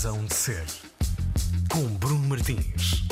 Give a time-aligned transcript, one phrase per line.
[0.00, 0.64] Razão de Ser,
[1.68, 3.04] com Bruno Martins.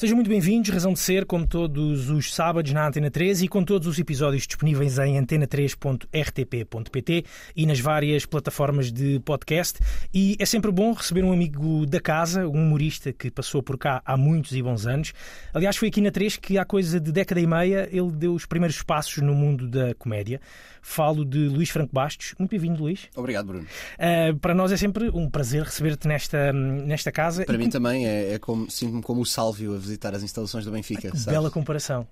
[0.00, 3.62] Sejam muito bem-vindos, Razão de Ser, como todos os sábados na Antena 3 e com
[3.62, 7.24] todos os episódios disponíveis em antena3.rtp.pt
[7.54, 9.78] e nas várias plataformas de podcast.
[10.14, 14.00] E é sempre bom receber um amigo da casa, um humorista que passou por cá
[14.06, 15.12] há muitos e bons anos.
[15.52, 18.46] Aliás, foi aqui na 3 que há coisa de década e meia ele deu os
[18.46, 20.40] primeiros passos no mundo da comédia.
[20.82, 22.34] Falo de Luís Franco Bastos.
[22.38, 23.08] Muito bem-vindo, Luís.
[23.16, 23.66] Obrigado, Bruno.
[23.98, 27.44] Uh, para nós é sempre um prazer receber-te nesta, nesta casa.
[27.44, 27.70] Para e mim com...
[27.70, 31.10] também é, é como, sinto-me como o Sálvio a visitar as instalações do Benfica.
[31.14, 32.06] Ai, bela comparação.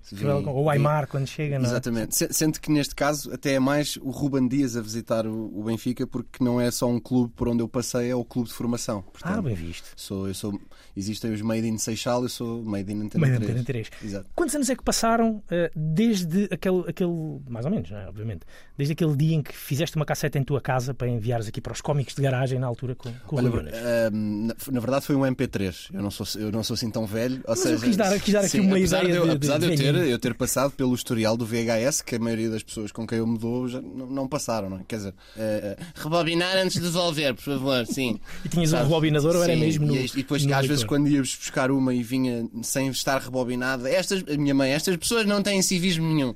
[0.45, 1.69] Ou o Aymar quando chega, não é?
[1.69, 2.33] Exatamente.
[2.33, 6.05] Sendo que neste caso até é mais o Ruben Dias a visitar o, o, Benfica
[6.07, 9.01] porque não é só um clube por onde eu passei, é o clube de formação.
[9.01, 9.91] Portanto, ah, bem visto.
[9.95, 10.59] Sou, eu sou,
[10.95, 13.51] existem os Made in Seixal, eu sou Made in Antena Made 3.
[13.51, 13.89] Antena 3.
[14.03, 14.29] Exato.
[14.35, 15.43] Quantos anos é que passaram uh,
[15.75, 18.07] desde aquele, aquele, mais ou menos, é?
[18.07, 18.45] obviamente,
[18.79, 21.73] desde aquele dia em que fizeste uma casseta em tua casa para enviares aqui para
[21.73, 23.63] os cómicos de garagem na altura com, com Olha, o uh,
[24.11, 25.89] na, na, verdade foi um MP3.
[25.93, 27.41] Eu não sou, eu não sou assim tão velho.
[27.43, 29.13] Ou Mas seja, eu quis dar, quis dar aqui sim, uma apesar ideia.
[29.13, 32.01] De eu, de, apesar de, de, eu, ter, eu ter passado pelo historial do VHS,
[32.01, 34.77] que a maioria das pessoas com quem eu me dou já não, não passaram, não
[34.77, 34.83] é?
[34.87, 38.17] Quer dizer, uh, rebobinar antes de devolver, por favor, sim.
[38.45, 38.85] E tinhas Sabes?
[38.85, 39.95] um rebobinador ou era mesmo no.
[39.95, 44.23] E, e depois, às vezes, quando íamos buscar uma e vinha sem estar rebobinada, estas,
[44.25, 46.33] a minha mãe, estas pessoas não têm civismo nenhum.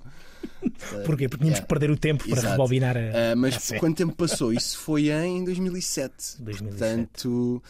[1.06, 1.28] Porquê?
[1.30, 1.62] Porque tínhamos yeah.
[1.62, 2.52] que perder o tempo para Exato.
[2.52, 3.34] rebobinar a.
[3.34, 4.54] Uh, mas a quanto tempo passou?
[4.54, 6.42] Isso foi em 2007.
[6.42, 6.78] 2007.
[6.78, 7.64] Portanto.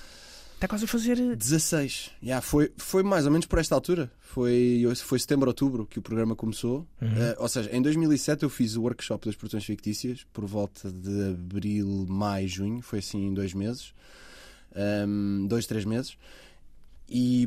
[0.56, 1.36] Está quase a fazer.
[1.36, 2.12] 16.
[2.24, 4.10] Yeah, foi, foi mais ou menos por esta altura.
[4.22, 6.88] Foi, foi setembro, outubro que o programa começou.
[7.02, 7.10] Uhum.
[7.10, 11.32] Uh, ou seja, em 2007 eu fiz o workshop das produções fictícias por volta de
[11.32, 12.82] abril, maio, junho.
[12.82, 13.94] Foi assim em dois meses.
[14.76, 16.18] Um, dois, três meses.
[17.08, 17.46] E,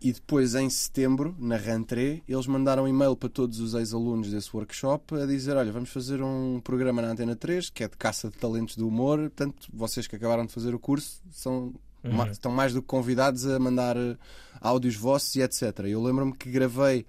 [0.00, 4.54] e, depois, em setembro, na Rentrée, eles mandaram um e-mail para todos os ex-alunos desse
[4.54, 8.30] workshop a dizer: Olha, vamos fazer um programa na Antena 3 que é de caça
[8.30, 9.18] de talentos do humor.
[9.18, 12.26] Portanto, vocês que acabaram de fazer o curso são, uhum.
[12.30, 14.16] estão mais do que convidados a mandar eh,
[14.60, 15.78] áudios vossos e etc.
[15.84, 17.06] Eu lembro-me que gravei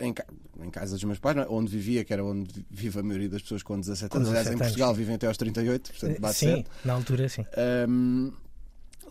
[0.00, 0.12] em,
[0.60, 1.46] em, casa dos meus pais, é?
[1.48, 4.28] onde vivia, que era onde vive a maioria das pessoas com 17 anos.
[4.28, 6.70] Aliás, em Portugal vivem até aos 38, portanto bate Sim, certo.
[6.84, 7.44] na altura sim.
[7.88, 8.32] Um,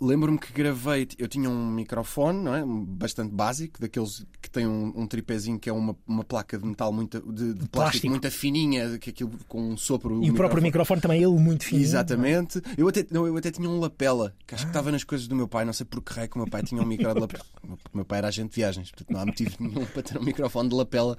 [0.02, 2.64] Lembro-me que gravei, eu tinha um microfone, não é?
[2.66, 6.92] bastante básico, daqueles que tem um, um tripézinho que é uma, uma placa de metal
[6.92, 10.12] muito, de, de plástico, plástico muito fininha, que aquilo com um sopro.
[10.12, 10.38] E o, microfone.
[10.38, 11.86] próprio microfone também, ele muito fininho.
[11.86, 12.62] Exatamente.
[12.78, 14.68] Eu até, não, eu até tinha um lapela, que acho ah.
[14.68, 16.48] que estava nas coisas do meu pai, não sei por que raio que o meu
[16.48, 17.46] pai tinha um micro de lapela.
[17.64, 20.24] o meu pai era agente de viagens, portanto não há motivo nenhum para ter um
[20.24, 21.18] microfone de lapela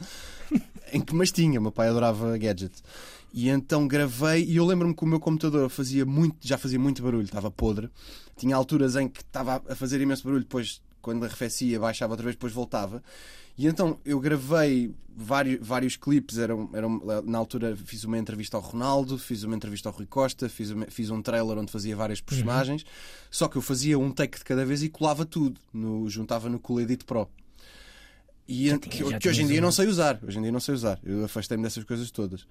[0.93, 1.59] em que mas tinha.
[1.59, 2.83] O meu pai adorava gadgets.
[3.37, 7.03] E então gravei e eu lembro-me que o meu computador fazia muito, já fazia muito
[7.03, 7.91] barulho, estava podre.
[8.37, 12.37] Tinha alturas em que estava a fazer imenso barulho, depois quando arrefecia baixava outra vez,
[12.37, 13.03] depois voltava.
[13.59, 16.39] E então eu gravei vários, vários clipes.
[16.39, 20.49] Eram, eram, na altura fiz uma entrevista ao Ronaldo, fiz uma entrevista ao Rui Costa,
[20.49, 22.27] fiz, uma, fiz um trailer onde fazia várias uhum.
[22.27, 22.83] personagens.
[22.83, 22.89] Uhum.
[23.33, 26.61] Só que eu fazia um take de cada vez e colava tudo, no, juntava no
[26.61, 27.29] Cool Edit Pro.
[28.47, 30.19] E tinha, que, que hoje em dia não sei usar.
[30.23, 30.99] Hoje em dia não sei usar.
[31.03, 32.47] Eu afastei-me dessas coisas todas.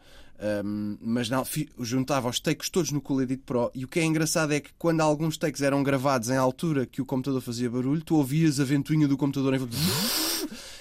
[0.66, 1.46] Um, mas não,
[1.80, 3.72] juntava os takes todos no Cool Edit Pro.
[3.76, 7.02] E o que é engraçado é que quando alguns takes eram gravados em altura que
[7.02, 9.59] o computador fazia barulho, tu ouvias a ventoinha do computador em.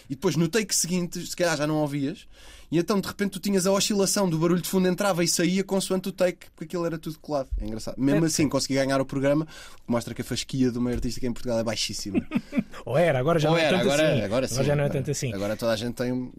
[0.08, 2.26] E depois no take seguinte, se calhar já não ouvias.
[2.70, 5.62] E então de repente tu tinhas a oscilação do barulho de fundo entrava e saía
[5.62, 7.48] consoante o take, porque aquilo era tudo colado.
[7.60, 7.96] É engraçado.
[7.98, 10.90] Mesmo é, assim, consegui ganhar o programa, o que mostra que a fasquia de uma
[10.90, 12.26] artista em Portugal é baixíssima.
[12.86, 14.22] Ou era, agora já Ou não é era, tanto agora, assim.
[14.22, 15.32] Agora, sim, agora já não é tanto assim.
[15.34, 16.32] Agora toda a gente tem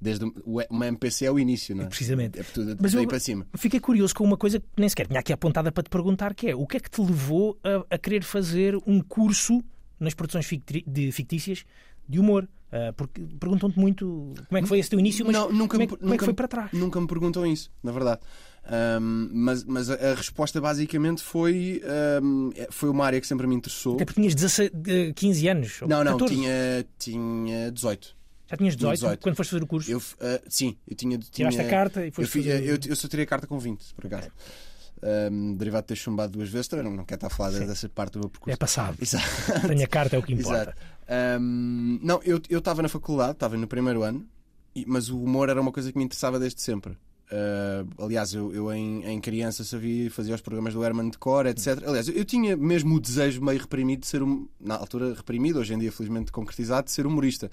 [0.00, 1.86] desde uma MPC é o início, não é?
[1.86, 2.38] Precisamente.
[2.38, 3.46] É tudo Mas eu para cima.
[3.56, 6.50] Fiquei curioso com uma coisa que nem sequer tinha aqui apontada para te perguntar, que
[6.50, 9.62] é o que é que te levou a, a querer fazer um curso
[9.98, 10.48] nas produções
[10.86, 11.64] de fictícias
[12.08, 12.48] de humor?
[12.70, 15.82] Uh, porque perguntam-te muito como é que foi esse teu início, mas não, nunca como,
[15.82, 16.72] é, como nunca, é que foi para trás?
[16.72, 18.20] Nunca me perguntam isso, na verdade.
[19.00, 21.80] Um, mas mas a, resposta basicamente foi,
[22.22, 23.94] um, foi uma área que sempre me interessou.
[23.94, 24.70] Até porque tinhas 16,
[25.16, 25.80] 15 anos?
[25.88, 28.18] Não, não, tinha, tinha 18.
[28.50, 29.90] Já tinhas 18, 18, quando foste fazer o curso?
[29.90, 30.02] Eu, uh,
[30.48, 31.18] sim, eu tinha.
[31.18, 32.64] Tiraste tinha, a carta e foste eu, fazer...
[32.66, 34.28] eu, eu, só tirei a carta com 20, por acaso.
[35.30, 37.66] Um, derivado de ter chumbado duas vezes, também não, não quero estar a falar sim.
[37.66, 38.52] dessa parte do meu percurso.
[38.52, 38.96] É passado.
[39.00, 39.26] Exato.
[39.66, 40.74] Tenho a carta, é o que importa.
[41.40, 44.26] Um, não, eu estava na faculdade, estava no primeiro ano,
[44.86, 46.96] mas o humor era uma coisa que me interessava desde sempre.
[47.30, 51.46] Uh, aliás, eu, eu em, em, criança sabia, fazia os programas do Herman de Cor,
[51.46, 51.82] etc.
[51.86, 55.74] Aliás, eu, tinha mesmo o desejo meio reprimido de ser, um, na altura reprimido, hoje
[55.74, 57.50] em dia felizmente concretizado, de ser humorista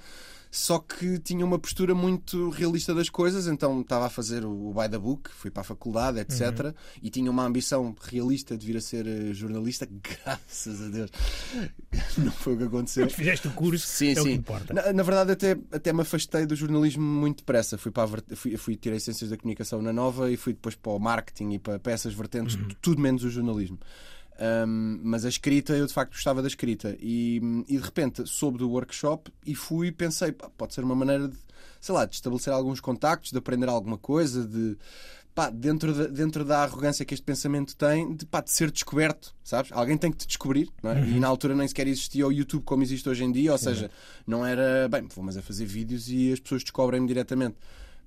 [0.55, 4.89] só que tinha uma postura muito realista das coisas, então estava a fazer o, by
[4.89, 6.65] the book, fui para a faculdade, etc.
[6.65, 6.73] Uhum.
[7.03, 11.11] E tinha uma ambição realista de vir a ser eh, jornalista, graças a Deus.
[12.17, 13.09] Não foi o que aconteceu.
[13.09, 14.21] Fizeste o curso, sim, é sim.
[14.21, 14.73] o que importa.
[14.73, 17.77] Na, na, verdade, até, até me afastei do jornalismo muito depressa.
[17.77, 20.93] Fui, para a, fui, fui tirei Ciências da Comunicação na Nova e fui depois para
[20.93, 22.69] o marketing e para, para essas vertentes, uhum.
[22.81, 23.77] tudo menos o jornalismo.
[24.37, 26.95] Um, mas a escrita, eu de facto gostava da escrita.
[26.99, 30.95] E, e de repente soube do workshop e fui e pensei, pá, pode ser uma
[30.95, 31.37] maneira de,
[31.79, 34.77] sei lá, de estabelecer alguns contactos, de aprender alguma coisa, de.
[35.33, 39.35] Pá, dentro, da, dentro da arrogância que este pensamento tem, de, pá, de ser descoberto,
[39.43, 39.69] sabes?
[39.73, 41.05] Alguém tem que te descobrir, não é?
[41.05, 43.91] E na altura nem sequer existia o YouTube como existe hoje em dia, ou seja,
[44.25, 47.57] não era, bem, vou mas a fazer vídeos e as pessoas descobrem-me diretamente.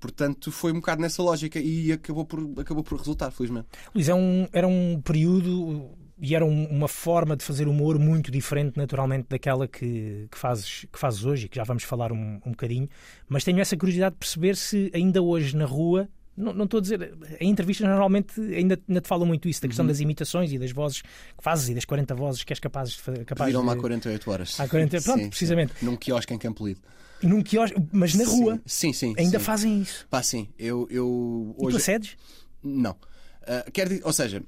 [0.01, 3.69] Portanto, foi um bocado nessa lógica e acabou por, acabou por resultar, felizmente.
[3.95, 8.31] Luís, é um, era um período e era um- uma forma de fazer humor muito
[8.31, 12.41] diferente, naturalmente, daquela que, que, fazes, que fazes hoje e que já vamos falar um,
[12.44, 12.88] um bocadinho.
[13.29, 16.09] Mas tenho essa curiosidade de perceber se ainda hoje na rua.
[16.37, 17.15] Não, não estou a dizer.
[17.41, 19.69] Em entrevistas, normalmente, ainda, ainda te falam muito isso, da Uhum.
[19.70, 21.09] questão das imitações e das vozes que
[21.43, 23.25] fazes e das 40 vozes que és capaz de fazer.
[23.25, 23.81] Pediram-me há de...
[23.81, 24.61] 48 horas.
[24.61, 25.73] Há 40 Pronto, Sim, precisamente.
[25.81, 25.87] sim.
[25.87, 26.81] Num quiosque em Campo Lido.
[27.23, 28.61] Num quiosque, mas na rua.
[28.65, 29.15] Sim, sim.
[29.19, 29.44] Ainda sim.
[29.44, 30.06] fazem isso.
[30.09, 30.49] Pá, sim.
[30.56, 31.76] Eu, eu E tu hoje.
[31.79, 32.17] acedes?
[32.62, 32.94] Não.
[33.44, 34.41] Ah, quer dizer, ou seja,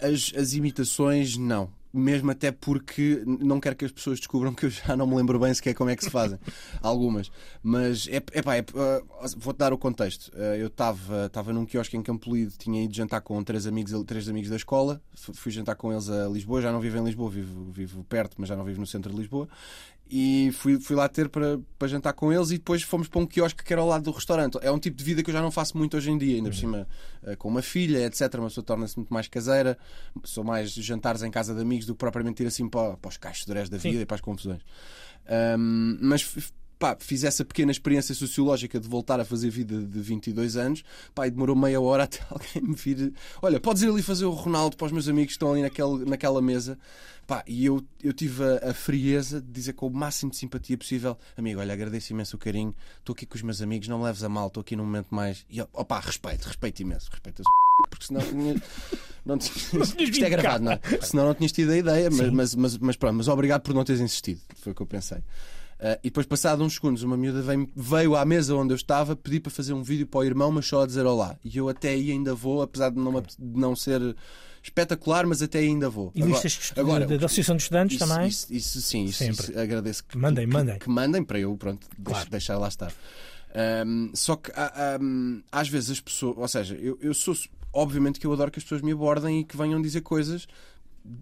[0.00, 1.70] as, as imitações, não.
[1.92, 5.38] Mesmo até porque não quero que as pessoas descubram que eu já não me lembro
[5.38, 6.38] bem sequer como é que se fazem.
[6.82, 7.30] Algumas.
[7.62, 9.02] Mas, é, pá, é, ah,
[9.38, 10.30] vou-te dar o contexto.
[10.34, 14.28] Ah, eu estava num quiosque em Campo Lido, tinha ido jantar com três amigos, três
[14.28, 15.00] amigos da escola.
[15.14, 16.60] Fui jantar com eles a Lisboa.
[16.60, 19.18] Já não vivo em Lisboa, vivo, vivo perto, mas já não vivo no centro de
[19.18, 19.48] Lisboa.
[20.08, 23.26] E fui, fui lá ter para, para jantar com eles e depois fomos para um
[23.26, 24.56] quiosque que era ao lado do restaurante.
[24.62, 26.48] É um tipo de vida que eu já não faço muito hoje em dia, ainda
[26.48, 26.86] por cima
[27.24, 28.34] eh, com uma filha, etc.
[28.34, 29.76] Uma pessoa torna-se muito mais caseira.
[30.22, 33.16] Sou mais jantares em casa de amigos do que propriamente ir assim para, para os
[33.16, 34.62] cachos durés da vida e para as confusões.
[35.28, 40.56] Ahm, mas pá, fiz essa pequena experiência sociológica de voltar a fazer vida de 22
[40.56, 40.82] anos.
[41.14, 43.12] Pá, e demorou meia hora até alguém me vir.
[43.42, 46.04] Olha, podes ir ali fazer o Ronaldo para os meus amigos que estão ali naquele,
[46.04, 46.78] naquela mesa.
[47.26, 50.78] Pá, e eu, eu tive a, a frieza de dizer com o máximo de simpatia
[50.78, 52.74] possível: Amigo, olha, agradeço imenso o carinho.
[52.98, 55.08] Estou aqui com os meus amigos, não me leves a mal, estou aqui num momento
[55.12, 55.44] mais.
[55.50, 57.44] E opá, respeito, respeito imenso, respeito a
[57.90, 58.62] porque senão tinha-
[59.24, 60.80] não tinha- isto é gravado, não é?
[61.02, 63.82] Senão não tinhas tido a ideia, mas, mas, mas, mas pronto, mas obrigado por não
[63.84, 65.18] teres insistido, foi o que eu pensei.
[65.78, 69.14] Ah, e depois, passado uns segundos, uma miúda veio, veio à mesa onde eu estava
[69.14, 71.36] pedir para fazer um vídeo para o irmão, mas só a dizer olá.
[71.44, 74.16] E eu até aí ainda vou, apesar de não, de não ser
[74.62, 76.10] espetacular, mas até aí ainda vou.
[76.14, 78.28] E listas de estu- agora, da, da Associação de Estudantes isso, também?
[78.28, 79.50] Isso, isso sim, isso, Sempre.
[79.50, 80.78] isso agradeço que, Mandem, que- mandem.
[80.78, 82.30] que mandem para eu, pronto, Claro.
[82.30, 82.92] deixar lá estar.
[83.54, 87.34] Ahm, só que ah, ahm, às vezes as pessoas, ou seja, eu, eu sou
[87.72, 90.46] obviamente que eu adoro que as pessoas me abordem e que venham dizer coisas,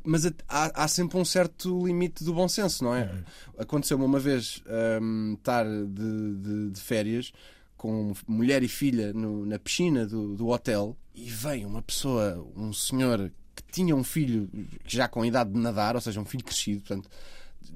[0.04, 3.22] mas há, há sempre um certo limite do bom senso, não é?
[3.58, 7.32] Aconteceu-me uma vez ahm, estar de, de- de férias
[7.76, 12.72] com mulher e filha no- na piscina do, do hotel e veio uma pessoa, um
[12.72, 14.48] senhor que tinha um filho
[14.86, 17.08] já com idade de nadar, ou seja, um filho crescido, portanto,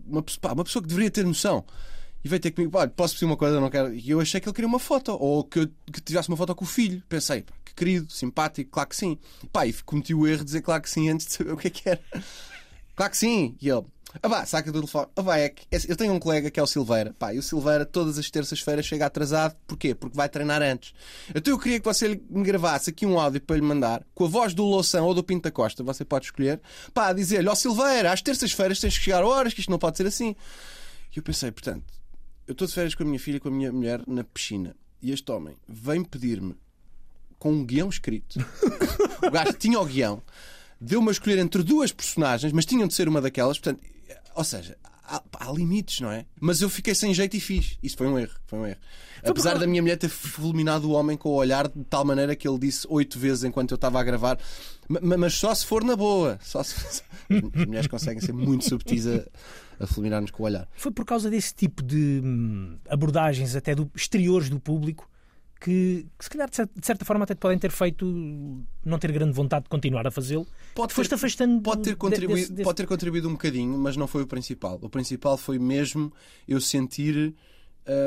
[0.07, 0.25] uma,
[0.55, 1.65] uma pessoa que deveria ter noção.
[2.25, 3.95] E veio ter comigo, "Pá, posso pedir uma coisa, não quero.
[3.95, 6.55] E eu achei que ele queria uma foto, ou que eu que tivesse uma foto
[6.55, 7.03] com o filho.
[7.09, 9.19] Pensei, pá, que querido, simpático, claro que sim.
[9.53, 11.69] Pá, e cometi o erro de dizer claro que sim antes de saber o que
[11.69, 12.01] é que era.
[12.97, 13.57] Claro que sim.
[13.61, 13.85] E ele,
[14.23, 15.07] ah vá, saca do telefone.
[15.15, 17.15] Ah vá, é que eu tenho um colega que é o Silveira.
[17.19, 19.55] Pá, e o Silveira todas as terças-feiras chega atrasado.
[19.67, 19.95] Porquê?
[19.95, 20.93] Porque vai treinar antes.
[21.33, 24.29] Então eu queria que você me gravasse aqui um áudio para lhe mandar, com a
[24.29, 26.61] voz do Loução ou do Pinto Costa, você pode escolher,
[26.93, 30.07] pá, dizer-lhe, ó Silveira, às terças-feiras tens que chegar horas, que isto não pode ser
[30.07, 30.35] assim.
[31.15, 31.85] E eu pensei, portanto,
[32.49, 34.75] eu estou de férias com a minha filha e com a minha mulher na piscina.
[35.01, 36.57] E este homem vem pedir-me
[37.39, 38.41] com um guião escrito.
[39.25, 40.21] o gajo tinha o guião,
[40.81, 43.59] deu-me a escolher entre duas personagens, mas tinham de ser uma daquelas.
[43.59, 43.81] Portanto,
[44.35, 46.25] ou seja, há, há limites, não é?
[46.41, 47.79] Mas eu fiquei sem jeito e fiz.
[47.83, 48.35] Isso foi um erro.
[48.47, 48.81] Foi um erro.
[49.23, 52.49] Apesar da minha mulher ter fulminado o homem com o olhar de tal maneira que
[52.49, 54.39] ele disse oito vezes enquanto eu estava a gravar,
[54.89, 56.39] Ma- ma- mas só se for na boa.
[56.43, 57.03] Só se...
[57.55, 59.23] As mulheres conseguem ser muito subtis a,
[59.81, 60.69] a fulminar-nos com o olhar.
[60.77, 65.09] Foi por causa desse tipo de hum, abordagens, até do exteriores do público,
[65.61, 68.05] que, que se calhar de cer- de certa forma até te podem ter feito
[68.85, 70.47] não ter grande vontade de continuar a fazê-lo.
[70.75, 74.07] Pode ter- afastando Pode ter, contribuído, desse- desse- pode ter contribuído um bocadinho, mas não
[74.07, 74.79] foi o principal.
[74.83, 76.13] O principal foi mesmo
[76.47, 77.35] eu sentir.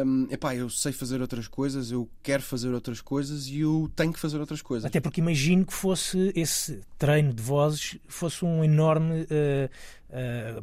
[0.05, 4.13] Hum, epá, eu sei fazer outras coisas, eu quero fazer outras coisas e eu tenho
[4.13, 4.85] que fazer outras coisas.
[4.85, 9.69] Até porque imagino que fosse esse treino de vozes fosse um enorme eh,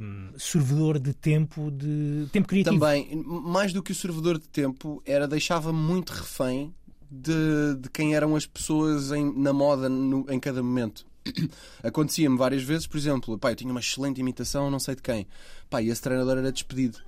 [0.00, 2.78] hum, servidor de tempo de tempo criativo.
[2.78, 6.74] Também, mais do que o servidor de tempo, era deixava-me muito refém
[7.10, 11.06] de, de quem eram as pessoas em- na moda no- em cada momento.
[11.82, 15.26] Acontecia-me várias vezes, por exemplo, pá, eu tinha uma excelente imitação, não sei de quem.
[15.70, 16.98] Pá, e esse treinador era despedido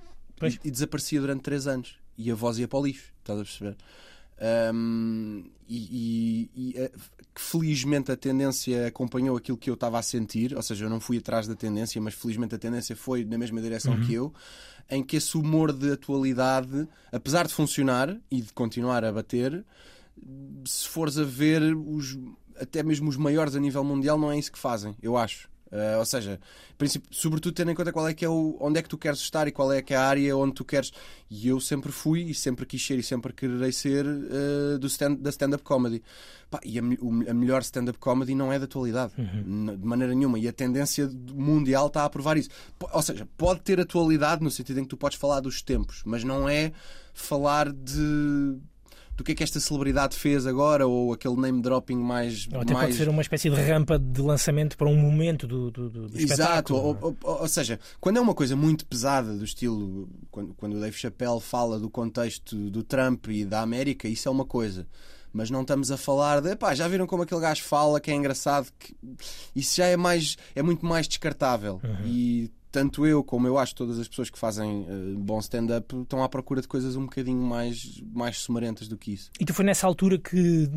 [0.41, 1.95] e, e desaparecia durante três anos.
[2.17, 3.75] E a voz ia para o lixo, estás a perceber?
[4.39, 6.91] Ahm, e e- e, eh,
[7.33, 10.99] que felizmente a tendência acompanhou aquilo que eu estava a sentir, ou seja, eu não
[10.99, 14.33] fui atrás da tendência, mas felizmente a tendência foi na mesma direção que eu,
[14.89, 19.63] em que esse humor de atualidade, apesar de funcionar e de continuar a bater,
[20.65, 22.17] se fores a ver os,
[22.59, 25.49] até mesmo os maiores a nível mundial, não é isso que fazem, eu acho.
[25.71, 26.37] Uh, ou seja,
[27.09, 29.47] sobretudo tendo em conta qual é que é o, onde é que tu queres estar
[29.47, 30.91] e qual é que é a área onde tu queres.
[31.29, 35.15] E eu sempre fui e sempre quis ser e sempre quererei ser uh, do stand,
[35.15, 36.03] da stand-up comedy.
[36.49, 39.77] Pá, e a, o, a melhor stand-up comedy não é da atualidade, Uhum.
[39.77, 40.37] de maneira nenhuma.
[40.37, 42.49] E a tendência mundial está a provar isso.
[42.77, 46.01] P- Ou seja, pode ter atualidade no sentido em que tu podes falar dos tempos,
[46.05, 46.73] mas não é
[47.13, 48.57] falar de.
[49.21, 52.47] Do que é que esta celebridade fez agora ou aquele name dropping mais.
[52.51, 52.87] Ou até mais...
[52.87, 56.05] pode ser um uma espécie de rampa de lançamento para um momento do, do, do
[56.17, 56.17] Exato,
[56.73, 56.79] espetáculo.
[56.79, 57.03] ou, não é?
[57.03, 60.79] ou- ou- ou seja, quando é uma coisa muito pesada do estilo, quando, quando o
[60.79, 64.87] Dave Chappelle fala do contexto do Trump e da América, isso é uma coisa.
[65.31, 68.15] Mas não estamos a falar de, pá, já viram como aquele gajo fala, que é
[68.15, 68.95] engraçado, que
[69.55, 71.79] isso já é mais, é muito mais descartável.
[72.03, 76.23] E tanto eu como eu acho todas as pessoas que fazem eh, bom stand-up estão
[76.23, 79.29] à procura de coisas um bocadinho mais, mais sumarentas do que isso.
[79.39, 80.67] E tu foi nessa altura que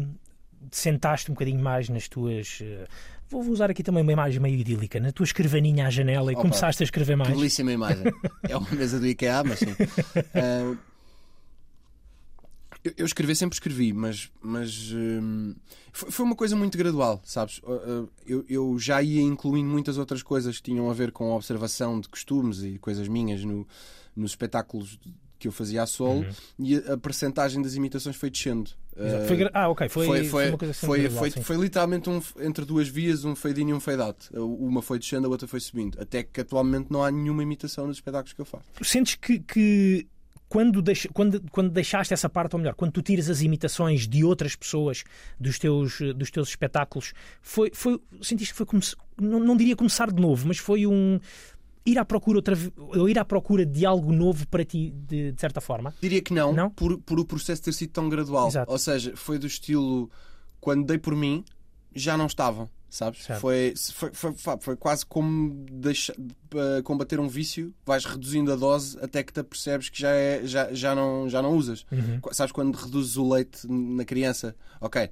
[0.71, 2.59] te sentaste um bocadinho mais nas tuas.
[2.63, 2.87] eh,
[3.31, 6.43] Vou usar aqui também uma imagem meio idílica, na tua escrivaninha à janela e Opa,
[6.43, 7.35] começaste a escrever mais.
[7.35, 8.05] Belíssima imagem.
[8.43, 9.75] É uma mesa do IKEA, mas sim.
[10.35, 10.75] Ah,
[12.85, 15.55] eu, eu escrever sempre escrevi, mas, mas hum,
[15.93, 17.61] foi, foi uma coisa muito gradual, sabes?
[17.67, 21.33] Ah, ah, eu, eu já ia incluindo muitas outras coisas que tinham a ver com
[21.33, 23.67] a observação de costumes e coisas minhas no,
[24.15, 24.99] nos espetáculos
[25.39, 26.25] que eu fazia a solo
[26.59, 28.71] e a, percentagem das imitações foi descendo.
[28.97, 29.25] Exato.
[29.25, 31.43] Ah, Foi ah, ok, foi, foi, foi foi, uma coisa assim foi, gradual, foi, sim.
[31.43, 34.31] foi literalmente um, entre duas vias, um fade in e um fade out.
[34.33, 36.01] Uma foi descendo, a outra foi subindo.
[36.01, 38.65] Até que atualmente não há nenhuma imitação nos espetáculos que eu faço.
[38.83, 40.07] Sentes que, que
[40.49, 44.23] quando, deixa- quando, quando deixaste essa parte, ou melhor, quando tu tiras as imitações de
[44.25, 45.03] outras pessoas
[45.41, 49.75] dos teus, dos teus espetáculos, foi, foi, sentiste que foi como se- não, não diria
[49.75, 51.19] começar de novo, mas foi um
[51.87, 55.41] ir à procura outra ou ir à procura de algo novo para ti, de, de
[55.41, 55.93] certa forma?
[56.01, 56.71] Diria que não, Não?
[56.71, 58.49] Por, por o processo ter sido tão gradual.
[58.49, 58.71] Exato.
[58.71, 60.11] Ou seja, foi do estilo
[60.61, 61.45] quando dei por mim,
[61.95, 62.69] já não estavam.
[62.95, 63.27] Sabes?
[63.41, 66.15] Foi, foi, foi, foi, quase como deixa,
[66.49, 70.47] para combater um vício, vais reduzindo a dose até que te apercebes que já, é,
[70.47, 71.85] já, já, não, já não usas.
[71.91, 72.21] Uhum.
[72.31, 74.55] Sabes quando reduzes o leite na criança?
[74.81, 75.11] Ok,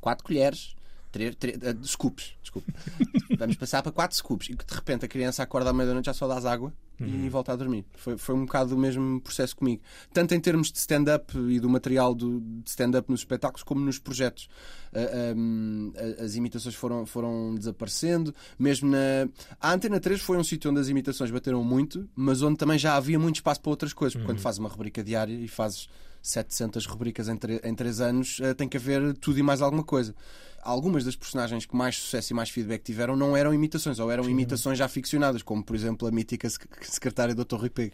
[0.00, 0.76] 4 colheres,
[1.12, 1.36] 3,
[1.84, 2.72] scoops, desculpe.
[3.38, 4.48] Vamos passar para 4 scoops.
[4.50, 7.52] E que de repente a criança acorda à meia-noite já só dás água e volta
[7.52, 7.84] a dormir.
[7.96, 9.82] Foi, foi um bocado o mesmo processo comigo.
[10.12, 13.98] Tanto em termos de stand-up e do material do, de stand-up nos espetáculos, como nos
[13.98, 14.48] projetos.
[14.94, 18.32] Ah, um, a- as imitações foram, foram desaparecendo.
[18.58, 19.28] Mesmo na.
[19.60, 22.94] A Antena 3 foi um sítio onde as imitações bateram muito, mas onde também já
[22.96, 24.14] havia muito espaço para outras coisas.
[24.14, 25.88] Porque quando fazes uma rubrica diária e fazes
[26.20, 29.82] 700 rubricas em, tre- em 3 anos, eh, tem que haver tudo e mais alguma
[29.82, 30.14] coisa.
[30.62, 34.22] Algumas das personagens que mais sucesso e mais feedback tiveram não eram imitações, ou eram
[34.30, 37.56] imitações já ficcionadas, como por exemplo a mítica sec- secretária do Dr.
[37.56, 37.92] Rui Pego,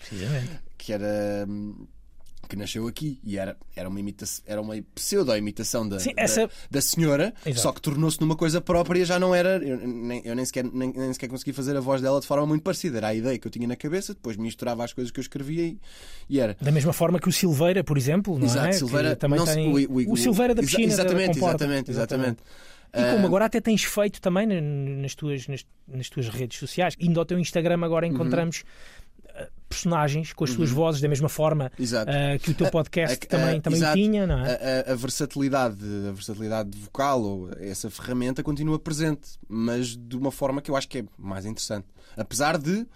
[0.77, 1.47] que era.
[2.49, 6.49] Que nasceu aqui e era, era uma imitação, era uma pseudo-imitação da, Sim, da- essa-
[6.71, 7.61] da, senhora, Exato.
[7.61, 9.57] só que tornou-se numa coisa própria, já não era.
[9.65, 12.47] Eu nem, eu nem, sequer, nem, nem sequer consegui fazer a voz dela de forma
[12.47, 12.99] muito parecida.
[12.99, 15.65] Era a ideia que eu tinha na cabeça, depois misturava as coisas que eu escrevia
[15.65, 15.79] e,
[16.29, 16.57] e era.
[16.61, 18.73] Da mesma forma que o Silveira, por exemplo, não Exato, é?
[18.73, 19.69] Silveira, que também não tem...
[19.87, 22.39] o- o- o Silveira da piscina da Exatamente, exatamente, exatamente.
[22.91, 26.59] E como Ah, agora até tens feito também na- nas tuas, nas, nas tuas redes
[26.59, 28.15] sociais, indo ao teu Instagram agora Uhum.
[28.15, 28.98] encontramos ah,
[29.69, 31.71] personagens com as suas vozes da mesma forma
[32.07, 33.97] ah, que o teu podcast A- a- também, também exato.
[33.97, 34.85] tinha, não é?
[34.91, 35.79] A, versatilidade,
[36.09, 40.89] a versatilidade vocal ou essa ferramenta continua presente, mas de uma forma que eu acho
[40.89, 41.87] que é mais interessante.
[42.17, 42.87] Apesar de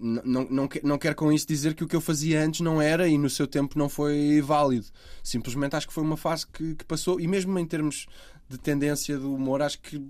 [0.00, 2.80] não, não, que- não quero com isso dizer que o que eu fazia antes não
[2.80, 4.86] era e no seu tempo não foi válido.
[5.24, 8.06] Simplesmente acho que foi uma fase que, que passou, e mesmo em termos
[8.48, 10.00] de tendência do humor, acho que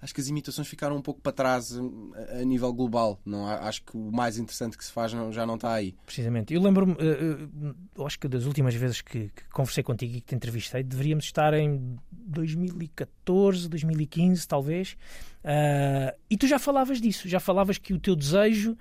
[0.00, 3.20] acho que as imitações ficaram um pouco para trás a, a nível global.
[3.24, 5.94] Não, acho que o mais interessante que se faz não- já não está aí.
[6.06, 6.54] Precisamente.
[6.54, 10.20] Eu lembro-me, eh, eh, eu acho que das últimas vezes que, que conversei contigo e
[10.20, 14.96] que te entrevistei, deveríamos estar em 2014, 2015, talvez.
[15.44, 18.76] Ah, e tu já falavas disso, já falavas que o teu desejo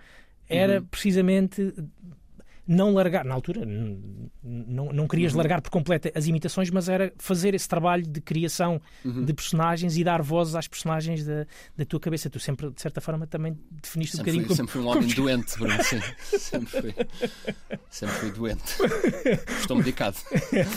[0.50, 1.74] era precisamente
[2.68, 3.62] não largar, na altura,
[4.44, 8.82] não, não querias largar por completo as imitações, mas era fazer esse trabalho de criação
[9.04, 11.46] de personagens e dar voz às personagens da,
[11.78, 12.30] da tua cabeça.
[12.30, 14.88] Tu sempre, de certa forma, também definiste um Sempre bocadinho fui, como- sempre fui um
[14.88, 16.00] homem doente, Bruno, sim.
[16.38, 16.96] Sempre fui.
[17.90, 18.76] Sempre fui doente.
[19.60, 20.18] Estou medicado.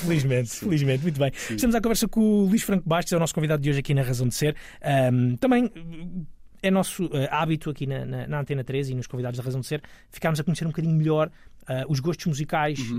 [0.01, 1.33] Felizmente, felizmente, muito bem.
[1.51, 3.95] Estamos à conversa com o Luís Franco Bastos, é o nosso convidado de hoje aqui
[3.95, 4.55] na Razão de Ser.
[4.83, 6.27] Ahm, também uh,
[6.63, 9.61] é nosso uh, hábito aqui na, na, na Antena 13 e nos convidados da Razão
[9.61, 11.31] de Ser ficarmos a conhecer um bocadinho melhor
[11.63, 12.95] uh, os gostos musicais uh,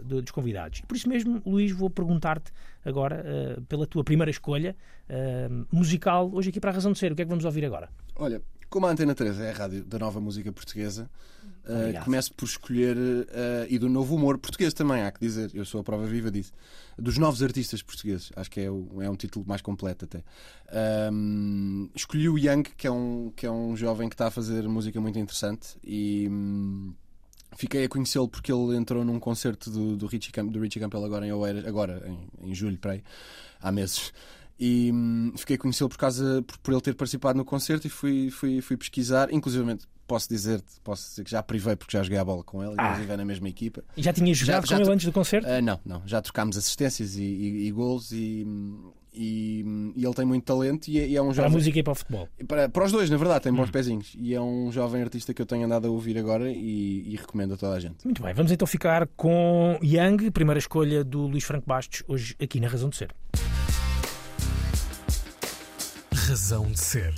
[0.00, 0.80] uh, do- dos convidados.
[0.80, 2.52] E por isso mesmo, Luís, vou perguntar-te
[2.84, 3.24] agora
[3.58, 4.76] uh, pela tua primeira escolha
[5.08, 7.12] uh, musical hoje aqui para a Razão de Ser.
[7.12, 7.88] O que é que vamos ouvir agora?
[8.16, 11.08] Olha, como a Antena 3 é a rádio da nova música portuguesa,
[11.64, 13.26] uh, começo por escolher uh,
[13.68, 15.50] e do novo humor português também, há que dizer.
[15.54, 16.52] Eu sou a prova viva disso.
[16.98, 20.22] Dos novos artistas portugueses, acho que é, o- é um título mais completo até.
[21.12, 24.66] Um, escolhi o Young, que é, um, que é um jovem que está a fazer
[24.68, 26.28] música muito interessante e.
[26.30, 26.92] hum,
[27.56, 31.04] Fiquei a conhecê-lo porque ele entrou num concerto do, do, Richie, Camp, do Richie Campbell
[31.04, 33.02] agora em Oeiras, agora em, em julho, para aí,
[33.60, 34.12] há meses.
[34.58, 37.90] E hum, fiquei a conhecê-lo por, causa, por, por ele ter participado no concerto e
[37.90, 39.32] fui, fui, fui pesquisar.
[39.32, 42.74] Inclusive, posso dizer posso dizer que já privei porque já joguei a bola com ele,
[42.78, 42.84] Ah.
[42.90, 43.82] inclusive é na mesma equipa.
[43.96, 45.48] E já tinha jogado já com ele te- antes do concerto?
[45.48, 48.46] Ah, não, não, já trocámos assistências e, e, e gols e,
[49.14, 51.52] e, e ele tem muito talento e é, e é um para a jovem.
[51.52, 52.28] música e para o futebol.
[52.48, 53.56] Para, para os dois, na verdade, tem Hum.
[53.56, 54.16] bons pezinhos.
[54.18, 57.54] E é um jovem artista que eu tenho andado a ouvir agora e, e recomendo
[57.54, 58.04] a toda a gente.
[58.04, 62.60] Muito bem, vamos então ficar com Young, primeira escolha do Luís Franco Bastos, hoje aqui
[62.60, 63.10] na Razão de Ser.
[66.12, 67.14] Razão de ser.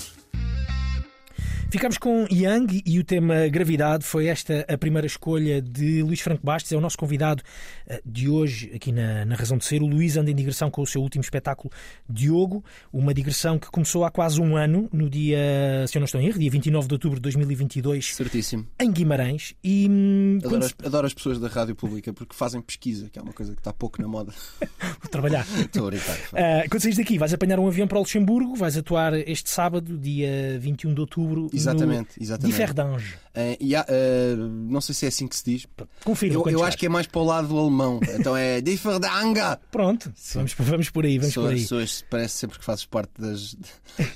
[1.69, 6.47] Ficamos com Young e o tema gravidade foi esta a primeira escolha de Luís Franco
[6.47, 7.43] Bastos, é o nosso convidado
[7.89, 9.83] eh, de hoje aqui na, na Razão de Ser.
[9.83, 11.73] O Luís anda em digressão com o seu último espetáculo
[12.09, 16.21] Diogo, uma digressão que começou há quase um ano, no dia, se eu não estou
[16.21, 18.67] em erro, dia 29 de outubro de 2022, Certíssimo.
[18.81, 19.53] em Guimarães.
[19.63, 23.19] E hum, Adoro quando as, adoro as pessoas da rádio pública porque fazem pesquisa, que
[23.19, 24.33] é uma coisa que está pouco na moda.
[25.03, 25.45] se trabalhar.
[25.59, 26.17] Estou a brincar.
[26.33, 29.99] Ah, quando saís daqui, vais apanhar um avião para o Luxemburgo, vais atuar este sábado,
[29.99, 32.53] dia 21 de outubro, Exatamente, no exatamente.
[32.53, 33.15] Differdange.
[33.35, 35.67] Eh, e há, eh, não sei se é assim que se diz.
[36.05, 38.01] Confirma Eu, eu acho que é mais para o lado do alemão.
[38.19, 39.59] Então é Differdanga.
[39.71, 41.61] Pronto, vamos, vamos por aí, vamos por aí.
[41.61, 43.57] Pessoas, parece sempre que fazes parte das,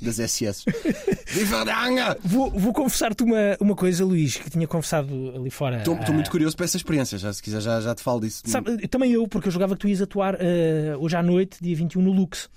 [0.00, 0.64] das SS.
[1.34, 2.16] Differdanga.
[2.24, 5.78] Vou, vou confessar-te uma, uma coisa, Luís, que tinha confessado ali fora.
[5.78, 7.18] Estou Ah, muito curioso para essa experiência.
[7.18, 8.42] Já, se quiser, já, já te falo disso.
[8.46, 11.76] sabe, também eu, porque eu jogava que tu ias atuar ah, hoje à noite, dia
[11.76, 12.48] 21, no Lux.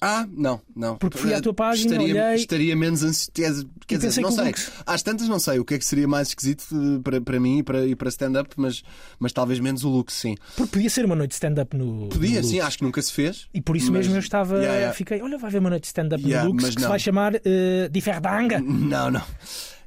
[0.00, 0.96] Ah, não, não.
[0.96, 3.68] Porque fui à tua página, estaria, olhei- Estaria menos ansioso.
[3.86, 4.44] Quer dizer, não sei.
[4.46, 7.40] Lux- Às tantas não sei o que é que seria mais esquisito eh, para, para
[7.40, 8.82] mim e para, e para stand-up, mas,
[9.18, 10.36] mas talvez menos o look, sim.
[10.56, 12.08] Porque podia ser uma noite de stand-up no.
[12.10, 13.48] Podia, no sim, acho que nunca se fez.
[13.52, 14.56] E por isso mas- mesmo eu estava.
[14.56, 14.94] Yeah, yeah.
[14.94, 16.90] Fiquei, olha, vai haver uma noite de stand-up Yeah, no Lux mas que se não.
[16.90, 18.60] vai chamar uh, Differdanga.
[18.60, 19.22] Não, não.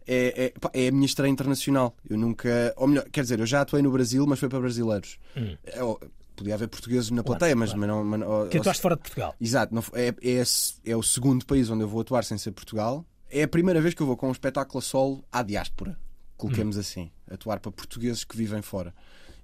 [0.08, 1.96] É, é, é a minha estreia internacional.
[2.10, 2.74] Eu nunca.
[2.76, 5.18] Ou melhor, quer dizer, eu já atuei no Brasil, mas foi para brasileiros.
[5.66, 5.96] É, ó,
[6.42, 8.04] podia haver portugueses na plateia, mas, mas não.
[8.04, 9.36] Mas, Que atuaste fora de Portugal.
[9.40, 10.44] Exato, não, é, é,
[10.86, 13.06] é o segundo país onde eu vou atuar sem ser Portugal.
[13.30, 15.98] É a primeira vez que eu vou com um espetáculo a solo à diáspora,
[16.36, 18.94] coloquemos assim, atuar para portugueses que vivem fora.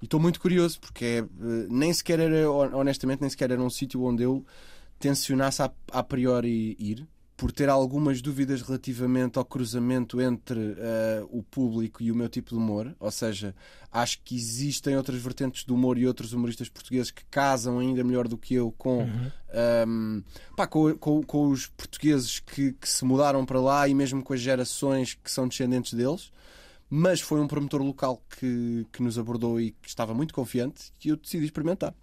[0.02, 3.70] E estou muito curioso porque é, eh, nem sequer era, honestamente, nem sequer era um
[3.70, 4.46] sítio onde eu
[5.00, 11.43] tensionasse a, a priori ir, por ter algumas dúvidas relativamente ao cruzamento entre eh, o
[11.43, 12.95] público e o meu tipo de humor.
[13.00, 13.54] Ou seja,
[13.91, 18.28] acho que existem outras vertentes do humor e outros humoristas portugueses que casam ainda melhor
[18.28, 19.08] do que eu com,
[19.54, 20.21] ehm,
[20.56, 24.34] pá, com, com- com os portugueses que, que se mudaram para lá e mesmo com
[24.34, 26.32] as gerações que são descendentes deles.
[26.89, 31.10] Mas foi um promotor local que, que nos abordou e que estava muito confiante que
[31.10, 31.93] eu decidi experimentar.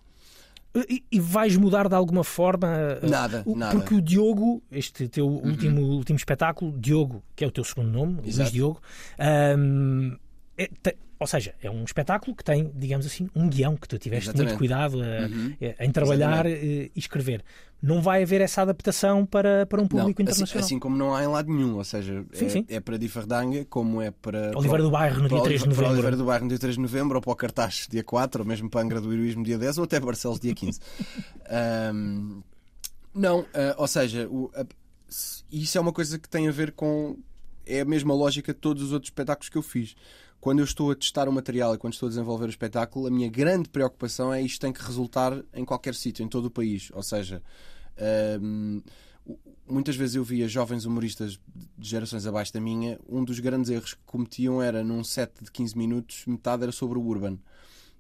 [0.89, 2.67] E, e vais mudar de alguma forma?
[3.03, 3.75] uh, Nada, o- nada.
[3.75, 3.81] Uhum.
[3.81, 8.15] Porque o Diogo, este teu último, último espetáculo, Diogo, que é o teu segundo nome,
[8.23, 8.51] Luís Exato.
[8.51, 8.81] Diogo,
[9.57, 10.17] hum,
[10.57, 13.99] é- te- ou seja, é um espetáculo que tem, digamos assim, um guião que tu
[13.99, 14.49] tiveste Exatamente.
[14.51, 15.57] muito cuidado a- Uhum.
[15.79, 17.43] a- em trabalhar eh, e escrever.
[17.83, 20.65] Não vai haver essa adaptação para, para um público Não, assim, internacional.
[20.65, 22.67] assim como não há em lado nenhum, ou seja, Sim, é, sim.
[22.69, 22.97] é para
[23.69, 24.57] como é para.
[24.57, 25.93] Oliveira do Bairro, no dia o 3 de Para novembro.
[25.93, 28.49] Oliveira do Bairro no dia 3 de novembro, ou para o Cartaz dia 4, ou
[28.49, 30.81] mesmo para Angra do Heroísmo dia 10, ou até Barcelos dia 15.
[31.49, 32.41] Ahm,
[33.15, 34.65] não, ah, ou seja, o- a-
[35.53, 37.17] isso é uma coisa que tem a ver com.
[37.67, 39.95] É a mesma lógica de todos os outros espetáculos que eu fiz.
[40.45, 43.11] Quando eu estou a testar o material e quando estou a desenvolver o espetáculo, a
[43.11, 46.91] minha grande preocupação é isto tem que resultar em qualquer sítio, em todo o país.
[46.93, 47.43] Ou seja,
[49.27, 51.41] o- muitas vezes eu via jovens humoristas
[51.79, 55.51] de gerações abaixo da minha, um dos grandes erros que cometiam era num set de
[55.51, 57.39] 15 minutos, metade era sobre o Urban.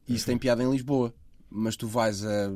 [0.07, 1.15] E isso tem piada em Lisboa.
[1.57, 2.53] Mas tu vais, a,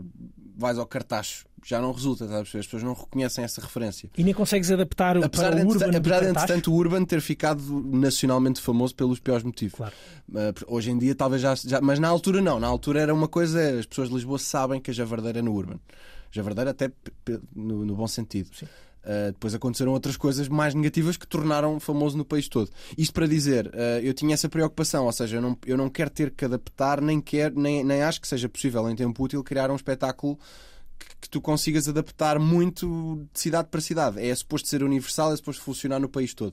[0.57, 2.53] vais ao cartaz, já não resulta, sabes?
[2.53, 4.11] as pessoas não reconhecem essa referência.
[4.19, 7.05] E nem consegues adaptar o- Apesar, para de, o Urban apesar de, entretanto, o Urban
[7.05, 9.77] ter ficado nacionalmente famoso pelos piores motivos.
[9.77, 9.95] Claro.
[10.29, 10.35] Uh,
[10.75, 12.59] hoje em dia, talvez já, já- Mas na altura, não.
[12.59, 13.79] Na altura era uma coisa.
[13.79, 15.79] As pessoas de Lisboa sabem que a Javardeira é no Urban.
[16.33, 16.91] Javardeira, até
[17.55, 18.51] no, no bom sentido.
[18.53, 18.67] Sim.
[19.09, 22.71] Uh, depois aconteceram outras coisas mais negativas que tornaram famoso no país todo.
[22.97, 26.11] Isto para dizer, uh, eu tinha essa preocupação, ou seja, eu não, eu não quero
[26.11, 29.71] ter que adaptar, nem, quero, nem, nem acho que seja possível em tempo útil criar
[29.71, 30.39] um espetáculo
[31.21, 34.21] que, tu consigas adaptar muito de cidade para cidade.
[34.21, 36.53] É suposto ser universal, é suposto funcionar no país todo.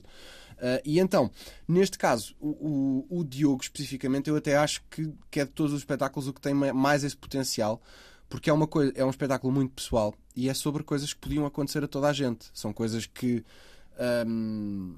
[0.56, 1.30] Uh, e então,
[1.68, 5.72] neste caso, o, o, o Diogo especificamente, eu até acho que, que é de todos
[5.74, 7.82] os espetáculos o que tem ma- mais esse potencial,
[8.28, 11.46] porque é, uma coisa, é um espetáculo muito pessoal e é sobre coisas que podiam
[11.46, 12.46] acontecer a toda a gente.
[12.52, 13.44] São coisas que.
[14.26, 14.94] hum,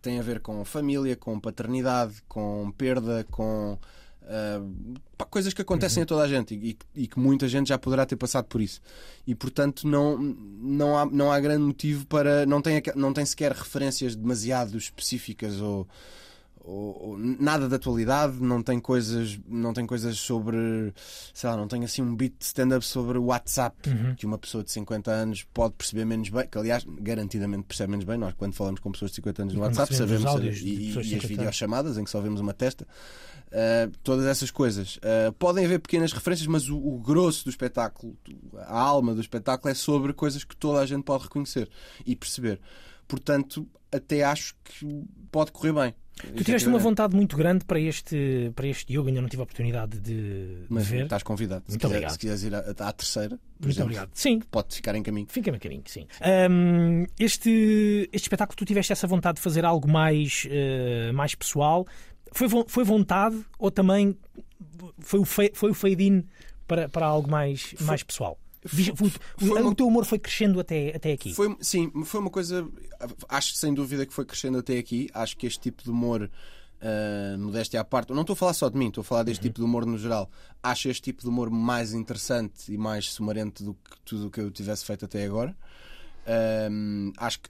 [0.00, 3.78] tem a ver com família, com paternidade, com perda, com
[4.22, 7.78] uh, pá, coisas que acontecem a toda a gente e, e, que muita gente já
[7.78, 8.80] poderá ter passado por isso.
[9.26, 12.46] E portanto não, não, há, não há grande motivo para.
[12.46, 15.86] Não tem, não tem sequer referências demasiado específicas ou
[16.62, 20.92] ou, ou, nada de atualidade, não tem coisas, não tem coisas sobre,
[21.32, 24.14] sei lá, não tem assim um beat stand-up sobre o WhatsApp Uhum.
[24.14, 28.04] que uma pessoa de 50 anos pode perceber menos bem, que aliás, garantidamente percebe menos
[28.04, 28.18] bem.
[28.18, 30.84] Nós, quando falamos com pessoas de 50 anos no WhatsApp, sabemos áudios de e, de
[30.84, 31.24] e as 50 anos.
[31.28, 32.86] videochamadas em que só vemos uma testa,
[33.50, 34.96] uh, todas essas coisas.
[34.96, 38.16] Uh, podem haver pequenas referências, mas o, o grosso do espetáculo,
[38.58, 41.68] a alma do espetáculo é sobre coisas que toda a gente pode reconhecer
[42.04, 42.60] e perceber.
[43.08, 44.86] Portanto, até acho que
[45.30, 45.94] pode correr bem.
[46.36, 49.44] Tu tiveste uma vontade muito grande para este, para este Diogo, ainda não tive a
[49.44, 51.04] oportunidade de, Mas ver.
[51.04, 51.62] estás convidado.
[51.66, 52.12] Se, Muito quiser, obrigado.
[52.12, 54.10] se quiseres ir à, à terceira, por Muito exemplo, obrigado.
[54.14, 55.26] Sim, pode ficar em caminho.
[55.28, 56.06] Fica-me a caminho, sim.
[56.20, 61.86] Ahm, este, este espetáculo, tu tiveste essa vontade de fazer algo mais, eh, mais pessoal.
[62.32, 64.16] Foi, foi vontade ou também
[65.00, 66.24] foi o, fe- foi o fade-in
[66.66, 68.38] para, para algo mais, mais pessoal?
[68.66, 69.10] Foi- o-
[69.46, 71.32] foi o uma- teu humor foi crescendo até, até aqui.
[71.34, 72.68] Foi, sim, foi uma coisa.
[73.28, 75.08] Acho sem dúvida que foi crescendo até aqui.
[75.14, 76.30] Acho que este tipo de humor,
[76.82, 79.40] ah, modéstia à parte, não estou a falar só de mim, estou a falar deste
[79.42, 80.30] tipo de humor no geral.
[80.62, 84.40] Acho este tipo de humor mais interessante e mais sumarente do que tudo o que
[84.40, 85.56] eu tivesse feito até agora.
[86.26, 87.48] Ahm, acho que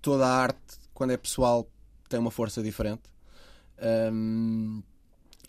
[0.00, 0.58] toda a arte,
[0.92, 1.68] quando é pessoal,
[2.08, 3.02] tem uma força diferente.
[3.80, 4.82] Ahm,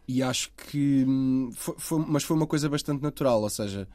[0.07, 3.87] e acho que hum, foi, foi- mas foi uma coisa bastante natural, ou seja,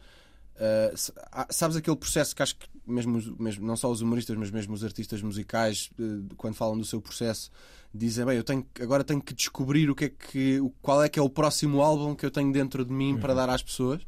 [0.61, 4.75] Uh, sabes aquele processo que acho que mesmo, mesmo- não só os humoristas, mas mesmo
[4.75, 7.49] os artistas musicais, uh, quando falam do seu processo,
[7.95, 11.09] dizem bem, eu tenho agora tenho que descobrir o que é que o- qual é
[11.09, 14.03] que é o próximo álbum que eu tenho dentro de mim para dar às pessoas.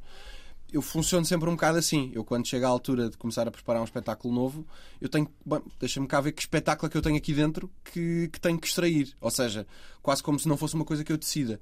[0.73, 2.13] Eu funciono sempre um bocado assim.
[2.15, 4.67] Eu, quando chega à altura de começar a preparar um espetáculo novo,
[5.01, 5.29] eu tenho
[5.81, 8.67] deixa-me cá ver que espetáculo é que eu tenho aqui dentro que, que tenho que
[8.69, 9.13] extrair.
[9.21, 9.67] Ou seja,
[10.03, 11.61] quase como se não fosse uma coisa que eu decida.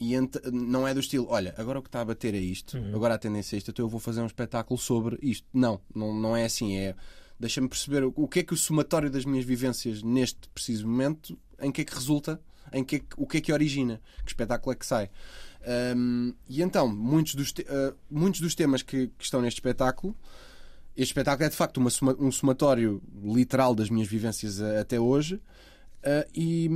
[0.00, 0.14] E
[0.52, 3.18] não é do estilo, olha, agora o que está a bater é isto, agora a
[3.18, 5.46] tendência é isto, então eu vou fazer um espetáculo sobre isto.
[5.52, 6.76] Não, não, não é assim.
[6.76, 6.94] É
[7.40, 11.38] deixa-me perceber o, o que é que o somatório das minhas vivências neste preciso momento,
[11.60, 12.40] em que é que resulta,
[12.72, 15.08] em que é que- o que é que origina, que espetáculo é que sai.
[15.96, 20.16] Hum, e então, muitos dos, te- ah, muitos dos temas que, que estão neste espetáculo.
[20.96, 25.40] Este espetáculo é de facto uma um somatório literal das minhas vivências ah, até hoje.
[26.02, 26.68] Ah, e,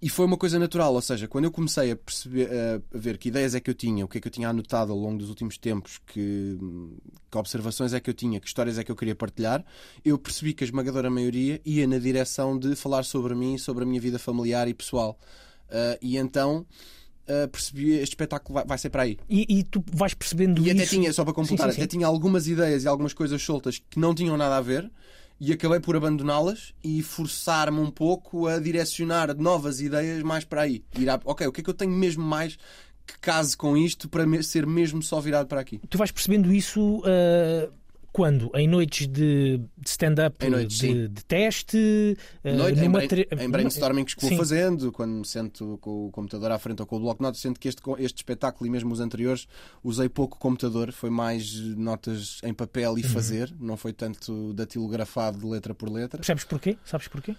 [0.00, 3.28] e foi uma coisa natural, ou seja, quando eu comecei a perceber, a ver que
[3.28, 5.28] ideias é que eu tinha, o que é que eu tinha anotado ao longo dos
[5.28, 6.56] últimos tempos, que,
[7.30, 9.64] que observações é que eu tinha, que histórias é que eu queria partilhar,
[10.04, 13.86] eu percebi que a esmagadora maioria ia na direção de falar sobre mim, sobre a
[13.86, 15.18] minha vida familiar e pessoal.
[15.70, 16.64] Ah, e então
[17.28, 19.18] ah, percebi este espetáculo vai, vai ser para aí.
[19.28, 20.94] E, e tu vais percebendo E até isso.
[20.94, 21.82] tinha, só para completar, Sim, sim, sim.
[21.82, 24.90] até tinha algumas ideias e algumas coisas soltas que não tinham nada a ver
[25.40, 30.84] e acabei por abandoná-las e forçar-me um pouco a direcionar novas ideias mais para aí.
[30.98, 32.56] Ir à- ok, o que é que eu tenho mesmo mais
[33.06, 35.80] que case com isto para ser mesmo só virado para aqui?
[35.88, 37.70] Tu vais percebendo isso ah,
[38.12, 38.50] quando?
[38.54, 42.16] Em noites de, de stand-up de, de teste?
[42.44, 44.36] ah, Noite, em, numa brain, tre- em brainstormings que vou Sim.
[44.36, 47.40] fazendo, quando me sento com o computador à frente ou com o bloco de notas,
[47.40, 49.46] sendo que este, este espetáculo e mesmo os anteriores
[49.84, 52.98] usei pouco computador, foi mais notas em papel Uhum.
[52.98, 56.18] e fazer, não foi tanto datilografado de letra por letra.
[56.18, 56.76] Percebes porquê?
[56.84, 57.34] Sabes porquê?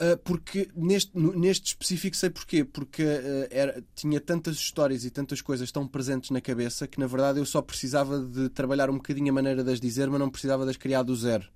[0.00, 2.64] Uh, porque neste, neste específico sei porquê.
[2.64, 7.06] Porque uh, era, tinha tantas histórias e tantas coisas tão presentes na cabeça que na
[7.06, 10.30] verdade eu só precisava de trabalhar um bocadinho a maneira de as dizer, mas não
[10.30, 11.46] precisava de as criar do zero.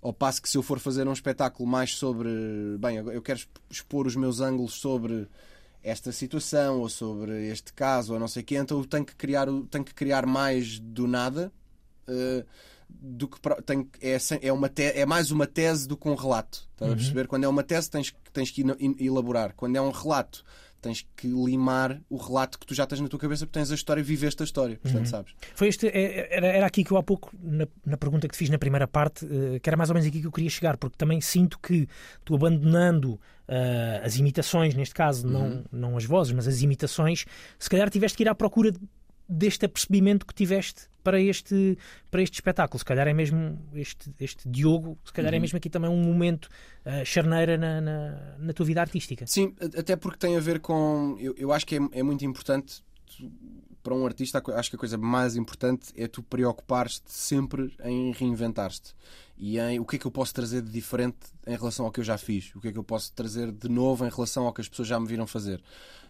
[0.00, 2.28] Ao passo que se eu for fazer um espetáculo mais sobre.
[2.78, 5.26] Bem, eu quero expor os meus ângulos sobre
[5.82, 9.16] esta situação ou sobre este caso ou não sei o quê, então eu tenho que
[9.16, 11.50] criar, tenho que criar mais do nada.
[12.06, 12.44] uh,
[13.00, 16.68] do que tem, é, é, uma te- é mais uma tese do que um relato.
[16.72, 17.26] Estás a perceber?
[17.26, 18.64] Quando é uma tese, tens, que- tens que
[18.98, 19.52] elaborar.
[19.56, 20.44] Quando é um relato,
[20.80, 23.74] tens que limar o relato que tu já tens na tua cabeça porque tens a
[23.74, 24.78] história e viveste a história.
[24.82, 25.34] Portanto, sabes?
[25.54, 28.38] Foi este, é- era, era aqui que eu há pouco, na, na pergunta que te
[28.38, 30.78] fiz na primeira parte, eh, que era mais ou menos aqui que eu queria chegar,
[30.78, 31.86] porque também sinto que
[32.24, 37.26] tu abandonando eh, as imitações, neste caso, não, não as vozes, mas as imitações,
[37.58, 38.78] se calhar tiveste que ir à procura de-
[39.30, 41.78] deste apercebimento que tiveste para este,
[42.10, 42.78] para este espetáculo.
[42.78, 46.48] Se calhar é mesmo este, este Diogo, se calhar é mesmo aqui também um momento
[46.84, 49.26] eh, charneira na, na, na tua vida artística.
[49.26, 51.16] Sim, até porque tem a ver com.
[51.18, 52.82] Eu, eu acho que é, é muito importante
[53.82, 54.42] para um artista.
[54.54, 58.94] Acho que a coisa mais importante é tu preocupares-te sempre em reinventar-te
[59.38, 61.16] e em o que é que eu posso trazer de diferente
[61.46, 63.68] em relação ao que eu já fiz, o que é que eu posso trazer de
[63.68, 65.62] novo em relação ao que as pessoas já me viram fazer.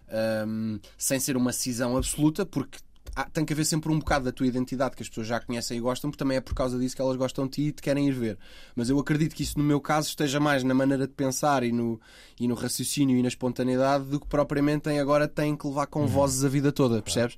[0.09, 2.79] Ahm, sem ser uma cisão absoluta, porque
[3.15, 5.77] há- tem que haver sempre um bocado da tua identidade que as pessoas já conhecem
[5.79, 7.83] e gostam, porque também é por causa disso que elas gostam de ti e te
[7.83, 8.39] querem ir ver.
[8.75, 11.73] Mas eu acredito que isso, no meu caso, esteja mais na maneira de pensar e
[11.73, 12.01] no,
[12.39, 16.07] e no raciocínio e na espontaneidade do que propriamente em agora têm que levar com
[16.07, 17.37] vozes a vida toda, percebes?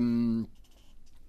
[0.00, 0.46] Um,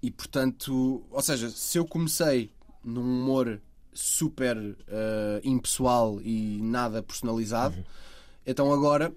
[0.02, 2.50] e portanto, ou seja, se eu comecei
[2.82, 3.60] num humor
[3.92, 4.56] super
[4.88, 7.74] eh, impessoal e nada personalizado,
[8.46, 9.12] então agora,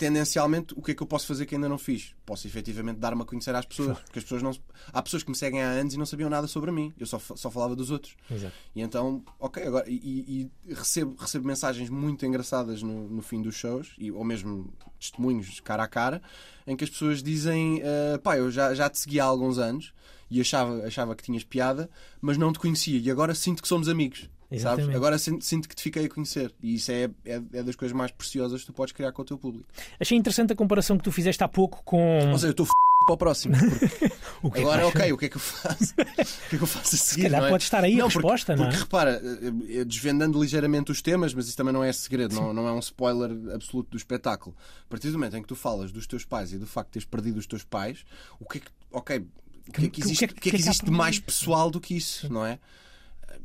[0.00, 2.14] tendencialmente, o que é que eu posso fazer que ainda não fiz?
[2.24, 4.50] Posso efetivamente dar-me a conhecer às pessoas, porque as pessoas não.
[4.90, 7.18] Há pessoas que me seguem há anos e não sabiam nada sobre mim, eu só,
[7.18, 8.16] só falava dos outros.
[8.30, 8.54] Exato.
[8.74, 13.54] E então, ok, agora, e, e- recebo, recebo mensagens muito engraçadas no, no fim dos
[13.54, 16.22] shows, e, ou mesmo testemunhos cara a cara,
[16.66, 19.92] em que as pessoas dizem: eh, pá, eu já, já te segui há alguns anos
[20.30, 21.90] e achava, achava que tinhas piada,
[22.22, 24.30] mas não te conhecia, e agora sinto que somos amigos.
[24.50, 24.62] Sabes?
[24.62, 24.96] Exatamente.
[24.96, 26.52] Agora sinto, sinto que te fiquei a conhecer.
[26.62, 29.24] E isso é, é, é das coisas mais preciosas que tu podes criar com o
[29.24, 29.66] teu público.
[29.98, 32.30] Achei interessante a comparação que tu fizeste há pouco com.
[32.30, 32.72] Ou seja, eu estou f...
[33.06, 33.54] para o próximo.
[33.56, 34.08] porque
[34.42, 35.94] o que é que Agora, ok, o que é que eu faço?
[35.94, 36.04] o
[36.50, 37.22] que é que eu faço a seguir?
[37.22, 37.50] Se calhar não é?
[37.50, 38.66] pode estar aí a porque- resposta, não é?
[38.68, 42.52] Porque repara, eh, eh, desvendando ligeiramente os temas, mas isso também não é segredo, não,
[42.52, 44.54] não é um spoiler absoluto do espetáculo.
[44.84, 46.92] A partir do momento em que tu falas dos teus pais e do facto de
[46.94, 48.04] teres perdido os teus pais,
[48.40, 48.66] o que é que.
[48.92, 49.24] Ok,
[49.68, 50.96] o que é que existe, que é que- que é que é existe de por-
[50.96, 52.58] mais pessoal do que isso, não é?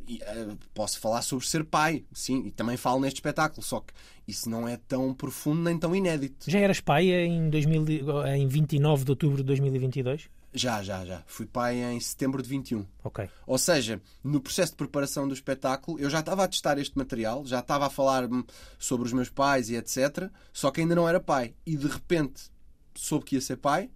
[0.08, 3.93] Eh, posso falar sobre ser pai, sim, e também falo neste espetáculo, só que
[4.28, 6.50] isso não é tão profundo nem tão inédito.
[6.50, 10.30] Já eras pai em, 2000, e- em 29 de outubro de 2022?
[10.54, 11.21] Já, já, já.
[11.28, 12.86] Fui pai em setembro de 21.
[13.04, 13.30] Ok.
[13.45, 17.45] Ou seja, no processo de preparação do espetáculo, eu já estava a testar este material,
[17.45, 18.41] já estava a falar hum,
[18.80, 20.30] sobre os meus pais e etc.
[20.54, 21.54] Só que ainda não era pai.
[21.65, 22.43] E de repente
[22.93, 23.89] soube que ia ser pai.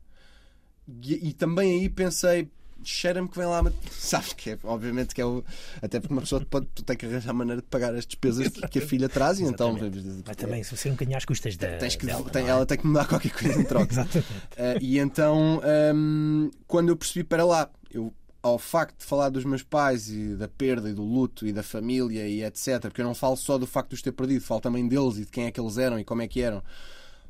[1.01, 2.49] E, e também aí pensei,
[2.83, 3.63] cheira-me que vem lá.
[3.91, 5.43] Sabes que é, obviamente que é o.
[5.81, 8.81] Até porque uma pessoa pode, tem que arranjar maneira de pagar as despesas que a
[8.81, 9.77] filha traz e então.
[10.25, 11.77] Mas também se você um bocadinho às custas da.
[11.77, 12.49] Tens que, dela, tem- é?
[12.49, 13.91] ela tem que me dar qualquer coisa em troca.
[13.91, 14.27] Exatamente.
[14.29, 15.61] Uh, e então,
[15.95, 20.35] um, quando eu percebi, para lá, eu, ao facto de falar dos meus pais e
[20.35, 23.57] da perda e do luto e da família e etc., porque eu não falo só
[23.57, 25.77] do facto de os ter perdido, falo também deles e de quem é que eles
[25.77, 26.63] eram e como é que eram.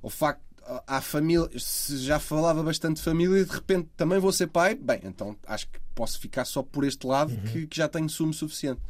[0.02, 0.42] O facto,
[0.88, 4.76] à família, se já falava bastante de família e de repente também vou ser pai,
[4.76, 8.34] bem, então acho que posso ficar só por este lado que, que já tenho sumo
[8.34, 8.82] suficiente.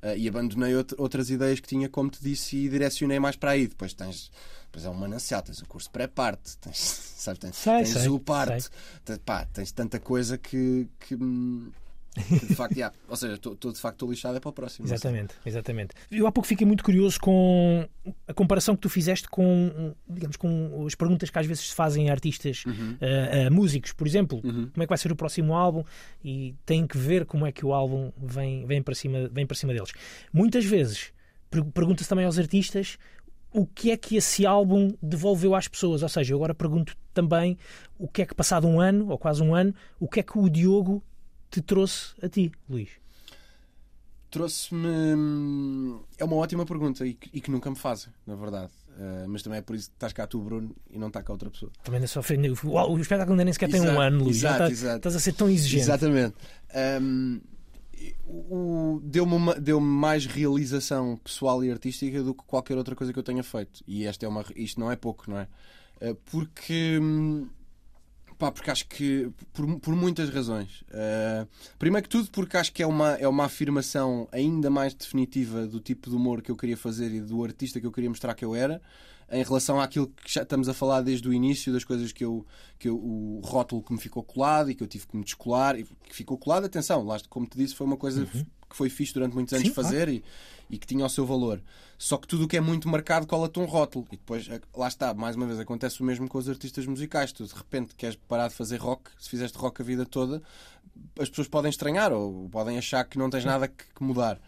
[0.00, 3.50] Uh, e abandonei out- outras ideias que tinha, como te disse, e direcionei mais para
[3.50, 3.66] aí.
[3.66, 4.30] Depois tens,
[4.66, 6.78] depois é um manancial, tens o curso pré-parte, tens,
[7.18, 8.70] sabes, tens, Sei, tens sei, o parte,
[9.04, 11.87] tens, pá, tens tanta coisa que, que, hum, que
[12.18, 14.86] de facto, yeah, ou seja, estou de facto lixado é para o próximo.
[14.86, 15.94] Exatamente, exatamente.
[16.10, 17.86] Eu há pouco fiquei muito curioso com
[18.26, 22.08] a comparação que tu fizeste com, digamos, com as perguntas que às vezes se fazem
[22.08, 22.64] a artistas,
[23.00, 24.40] a, a músicos, por exemplo.
[24.42, 25.84] Como é que vai ser o próximo álbum?
[26.24, 29.56] E tem que ver como é que o álbum vem, vem, para, cima, vem para
[29.56, 29.90] cima deles.
[30.32, 31.12] Muitas vezes
[31.50, 32.98] per- pergunta-se também aos artistas
[33.50, 36.02] o que é que esse álbum devolveu às pessoas.
[36.02, 37.56] Ou seja, eu agora pergunto também
[37.98, 40.38] o que é que, passado um ano, ou quase um ano, o que é que
[40.38, 41.02] o Diogo
[41.50, 42.88] te trouxe a ti, Luís?
[44.30, 44.86] Trouxe-me.
[45.16, 48.70] hum, É uma ótima pergunta e que, e que nunca me fazem, na verdade.
[48.90, 51.32] Uh, mas também é por isso que estás cá tu, Bruno, e não está cá
[51.32, 51.70] outra pessoa.
[51.84, 54.36] Também ainda só foi- o, espetáculo ainda nem sequer tem um Exato, ano, Luís.
[54.38, 54.96] Exato, tá- exato.
[54.98, 55.82] estás a ser tão exigente.
[55.84, 56.34] Exatamente.
[57.00, 57.40] Um,
[59.02, 63.42] Deu-me deu-me mais realização pessoal e artística do que qualquer outra coisa que eu tenha
[63.42, 63.82] feito.
[63.86, 65.48] E esta é uma, isto não é pouco, não é?
[66.02, 66.98] Uh, Porque.
[67.00, 67.48] hum,
[68.38, 69.28] Pá, porque acho que.
[69.52, 70.82] Por, por muitas razões.
[70.82, 71.46] Uh,
[71.76, 75.80] primeiro que tudo, porque acho que é uma, é uma afirmação ainda mais definitiva do
[75.80, 78.44] tipo de humor que eu queria fazer e do artista que eu queria mostrar que
[78.44, 78.80] eu era,
[79.28, 82.46] em relação àquilo que já estamos a falar desde o início, das coisas que eu.
[82.78, 85.76] Que eu o rótulo que me ficou colado e que eu tive que me descolar.
[85.76, 88.24] E que ficou colado, atenção, lá, como te disse, foi uma coisa
[88.68, 89.66] que foi fixe durante muitos anos.
[89.66, 90.24] Sim, fazer e,
[90.70, 91.60] e que tinha o seu valor.
[91.96, 94.06] Só que tudo o que é muito marcado cola-te um rótulo.
[94.12, 97.32] E depois, eh, lá está, mais uma vez, acontece o mesmo com os artistas musicais.
[97.32, 100.42] Tu de repente queres parar de fazer rock, se fizeste rock a vida toda,
[101.18, 104.40] as pessoas podem estranhar ou podem achar que não tens nada que, que mudar.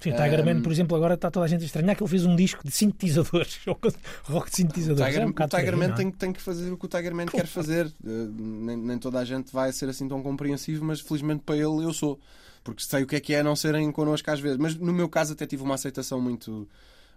[0.00, 2.02] Sim, o Tiger Um, Man, por exemplo, agora está toda a gente a estranhar que
[2.02, 3.58] ele fez um disco de sintetizadores.
[3.66, 5.06] rock de O sintetizadores.
[5.06, 5.92] Tiger, é um o Tiger Man é?
[5.92, 7.86] tem, tem que fazer o que o Tiger Man quer fazer.
[7.86, 11.84] Eh, nem, nem toda a gente vai ser assim tão compreensivo, mas felizmente para ele
[11.84, 12.18] eu sou.
[12.64, 14.58] Porque sei o que é que é não serem connosco às vezes.
[14.58, 16.68] Mas no meu caso até tive uma aceitação muito,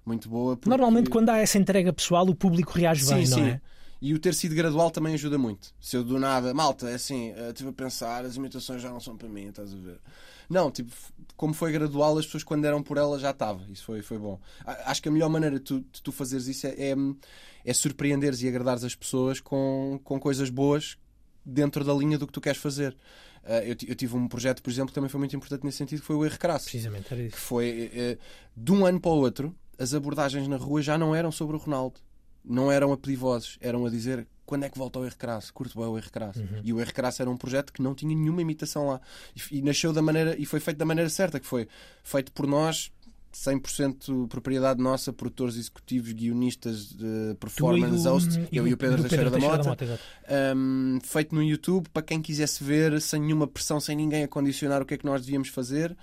[0.06, 0.56] muito boa.
[0.56, 3.39] porque- Normalmente, quando há essa entrega pessoal, o público reage Sim, bem, sim.
[3.41, 3.62] não é?
[4.04, 5.71] E o ter sido gradual também ajuda muito.
[5.80, 8.99] Se eu do nada, malta, é assim, eh, estive a pensar, as imitações já não
[8.99, 9.99] são para mim, estás a ver?
[10.49, 10.91] Não, tipo,
[11.38, 13.62] como foi gradual, as pessoas quando eram por ela já estava.
[13.69, 14.39] Isso foi, foi bom.
[14.65, 16.95] Acho que a melhor maneira de tu, de tu fazeres isso é, é,
[17.63, 20.97] é surpreenderes e agradares as pessoas com, com coisas boas
[21.45, 22.97] dentro da linha do que tu queres fazer.
[23.43, 25.99] Eh, eu, eu tive um projeto, por exemplo, que também foi muito importante nesse sentido,
[26.01, 27.38] que foi o Erro Crasso Precisamente, era que isso.
[27.38, 28.17] foi eh,
[28.56, 31.60] de um ano para o outro, as abordagens na rua já não eram sobre o
[31.60, 31.99] Ronaldo.
[32.43, 35.54] Não eram a pedir vozes, eram a dizer quando é que volta ao R Crasso?
[35.54, 36.39] Curto bem o R Crasso.
[36.39, 36.62] Uhum.
[36.63, 38.99] E o R Crasso era um projeto que não tinha nenhuma imitação lá.
[39.36, 41.67] E, e nasceu da maneira, e foi feito da maneira certa, que foi
[42.04, 42.91] feito por nós,
[43.34, 49.30] 100% propriedade nossa, produtores executivos, guionistas, de performance, o- host, eu e o Pedro Teixeira
[49.30, 49.84] da Mota.
[49.84, 50.02] exato.
[50.56, 54.82] Um, feito no YouTube para quem quisesse ver, sem nenhuma pressão, sem ninguém a condicionar
[54.82, 55.96] o que é que nós devíamos fazer.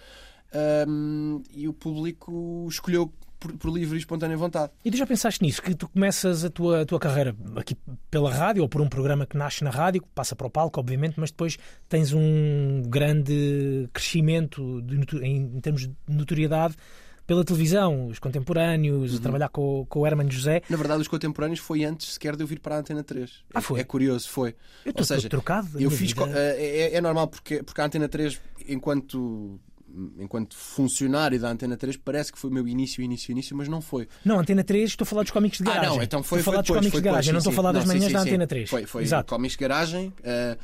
[0.89, 4.73] Um, e o público escolheu por, por livre e espontânea vontade.
[4.85, 5.63] E tu já pensaste nisso?
[5.63, 7.77] Que tu começas a tua, a tua carreira aqui
[8.11, 10.81] pela rádio ou por um programa que nasce na rádio, que passa para o palco,
[10.81, 11.57] obviamente, mas depois
[11.89, 16.75] tens um grande crescimento de em, em termos de notoriedade
[17.29, 19.19] pela televisão, os contemporâneos, Uhum.
[19.19, 20.63] a trabalhar com, com o Herman José.
[20.69, 23.31] Na verdade, os contemporâneos foi antes sequer de eu vir para a Antena 3.
[23.55, 23.79] Ah, foi?
[23.81, 24.55] É curioso, foi.
[24.85, 25.79] Eu Ou estou trocado.
[25.79, 26.15] Eu fiz.
[26.15, 29.61] co- É, é- é normal porque, porque a Antena 3, enquanto.
[30.19, 33.81] Enquanto funcionário da Antena 3, parece que foi o meu início, início, início, mas não
[33.81, 34.07] foi.
[34.23, 35.97] Não, Antena 3, estou a falar dos cómicos de Ah, garagem.
[35.97, 37.39] não, então foi, estou a falar foi dos depois, cómicos foi de garagem, depois, não
[37.39, 37.75] estou a sim, falar sim.
[37.75, 38.29] das sim, manhãs sim, da sim.
[38.29, 38.71] Antena 3.
[38.71, 39.31] Foi, foi Exato.
[39.35, 40.59] cómics de garagem, eh,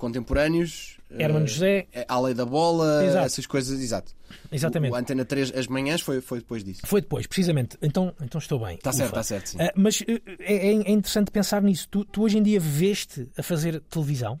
[0.00, 1.86] contemporâneos, eh, Herman José.
[2.08, 3.26] a lei da bola, Exato.
[3.26, 4.12] essas coisas, exato.
[4.50, 4.92] Exatamente.
[4.92, 6.80] O, o Antena 3, as manhãs, foi, foi depois disso.
[6.84, 7.76] Foi depois, precisamente.
[7.82, 8.76] Então, então estou bem.
[8.76, 9.56] Está certo, está certo.
[9.60, 11.86] Ah, mas eh, é, é interessante pensar nisso.
[11.88, 14.40] Tu, tu hoje em dia veste a fazer televisão?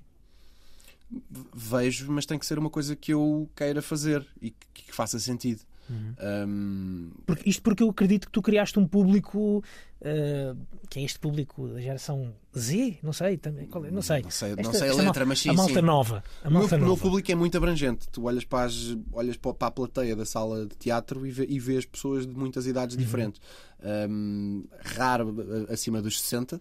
[1.54, 5.18] Vejo, mas tem que ser uma coisa que eu queira fazer e que, que faça
[5.18, 5.60] sentido.
[5.90, 6.14] Uhum.
[6.48, 9.62] Um, Porque, isto porque eu acredito que tu criaste um público
[10.02, 10.54] ah,
[10.88, 13.90] que é este público da geração Z, não sei, também, qual é?
[13.90, 14.22] não sei.
[14.22, 15.80] Não sei- não Esta- sei a letra, mas sim, A malta sim.
[15.82, 16.24] nova.
[16.44, 17.02] A o meu, malta o meu nova.
[17.02, 18.08] público é muito abrangente.
[18.08, 21.58] Tu olhas para, as, olhas para a plateia da sala de teatro e, vê, e
[21.58, 23.02] vês pessoas de muitas idades Uhum.
[23.02, 23.40] diferentes.
[23.82, 25.34] Um, raro
[25.70, 26.60] acima dos 60,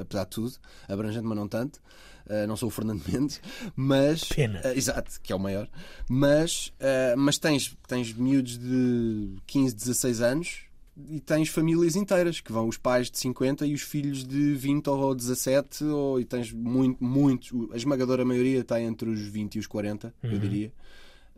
[0.00, 0.52] apesar de tudo.
[0.88, 1.80] Abrangente, mas não tanto.
[2.26, 3.40] Uh, não sou o Fernando Mendes,
[3.74, 4.24] mas.
[4.24, 4.60] Pena.
[4.64, 5.68] uh, exato, que é o maior.
[6.08, 10.60] Mas, uh, mas tens, tens miúdos de 15, 16 anos
[11.08, 14.88] e tens famílias inteiras que vão os pais de 50 e os filhos de 20
[14.88, 19.58] ou 17 ou, e tens muito, muito a esmagadora maioria está entre os 20 e
[19.58, 20.70] os 40 eu diria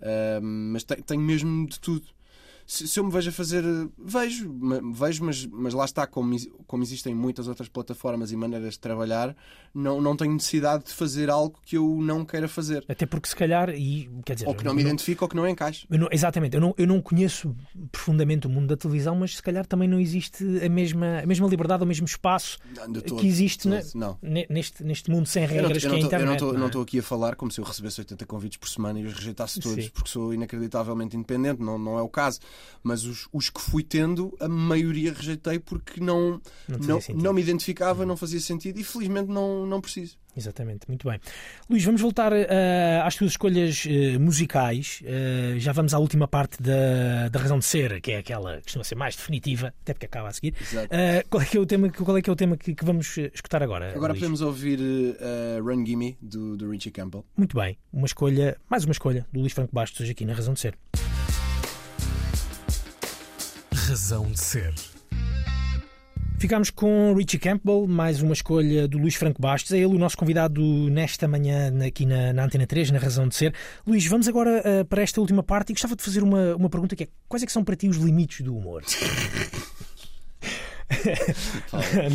[0.02, 2.06] Ahm, mas tem, tem mesmo de tudo
[2.66, 3.62] se, se eu me vejo a fazer
[3.98, 4.50] vejo,
[4.92, 9.36] vejo mas, mas lá está como, como existem muitas outras plataformas e maneiras de trabalhar
[9.74, 13.36] não, não tenho necessidade de fazer algo que eu não queira fazer Até porque se
[13.36, 16.08] calhar, e quer dizer, ou que não me identifique ou que não encaixe Eu não-
[16.10, 17.54] exatamente, eu não, eu não conheço
[17.92, 21.46] profundamente o mundo da televisão, mas se calhar também não existe a mesma, a mesma
[21.48, 25.42] liberdade, o mesmo espaço Não, todo, que existe na- todo, ne- neste, neste mundo sem
[25.42, 26.34] Eu não- regras eu que é a tô- eu não internet.
[26.34, 26.66] estou- é?
[26.66, 29.60] estou aqui a falar como se eu recebesse 80 convites por semana e os rejeitasse
[29.60, 29.90] todos, Sim.
[29.92, 32.40] porque sou inacreditavelmente independente, não, não é o caso.
[32.82, 37.40] Mas os, os que fui tendo, a maioria rejeitei porque não, Não não, não me
[37.40, 40.18] identificava, não fazia sentido e felizmente não, não preciso.
[40.36, 41.20] Exatamente, muito bem.
[41.70, 45.00] Luís, vamos voltar eh, às tuas escolhas eh, musicais.
[45.04, 48.64] Eh, já vamos à última parte da, da razão de ser, que é aquela que
[48.64, 50.54] costuma ser mais definitiva, até porque acaba a seguir.
[51.30, 53.16] Qual é que é o tema, qual é que, é o tema que, que vamos
[53.16, 53.92] escutar agora?
[53.94, 54.20] Agora Luís?
[54.20, 54.80] podemos ouvir
[55.62, 57.24] Run Gimme do, do Richie Campbell.
[57.36, 60.54] Muito bem, uma escolha, mais uma escolha do Luís Franco Bastos hoje aqui na Razão
[60.54, 60.76] de Ser.
[63.94, 64.74] Razão de ser.
[66.40, 69.70] Ficámos com Richie Campbell, mais uma escolha do Luís Franco Bastos.
[69.70, 73.36] É ele o nosso convidado nesta manhã aqui na, na Antena 3, na Razão de
[73.36, 73.54] Ser.
[73.86, 76.96] Luís, vamos agora eh, para esta última parte e gostava de fazer uma, uma pergunta
[76.96, 78.82] que é quais é que são para ti os limites do humor?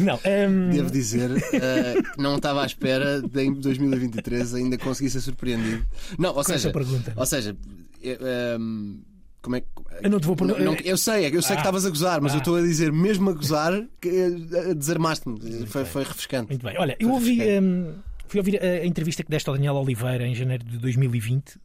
[0.03, 5.21] Não, ehm, Devo dizer que não estava à espera de em 2023 ainda conseguir ser
[5.21, 5.85] surpreendido.
[6.17, 7.13] Não, ou com seja, essa pergunta.
[7.15, 7.55] Ou seja,
[8.03, 8.99] ehm,
[9.41, 9.67] como é que.
[10.02, 11.63] Eu não te vou perguntar- Não- não- eu sei, é que eu sei que Ah.
[11.63, 12.36] estavas a gozar, mas Ah.
[12.36, 15.65] eu estou a dizer, mesmo a gozar, que, eh, desarmaste-me.
[15.67, 16.49] Foi, foi refrescante.
[16.49, 16.75] Muito bem.
[16.78, 17.65] Olha, eu Foi ouvi, refrescante.
[17.65, 17.93] ehm,
[18.28, 21.58] fui ouvir a, a entrevista que deste ao Daniel Oliveira em janeiro de 2020,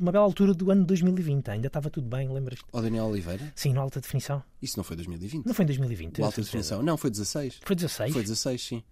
[0.00, 1.48] uma bela altura do ano de 2020.
[1.50, 2.64] Ainda estava tudo bem, lembras-te?
[2.72, 4.42] Ó Daniel Oliveira, Sim, na alta definição.
[4.60, 5.46] isso não foi 2020.
[5.46, 6.20] Não foi em 2020.
[6.20, 6.82] O alta definição.
[6.82, 7.60] Não, foi 16.
[7.64, 8.12] Foi 16?
[8.12, 8.82] Foi 16, sim.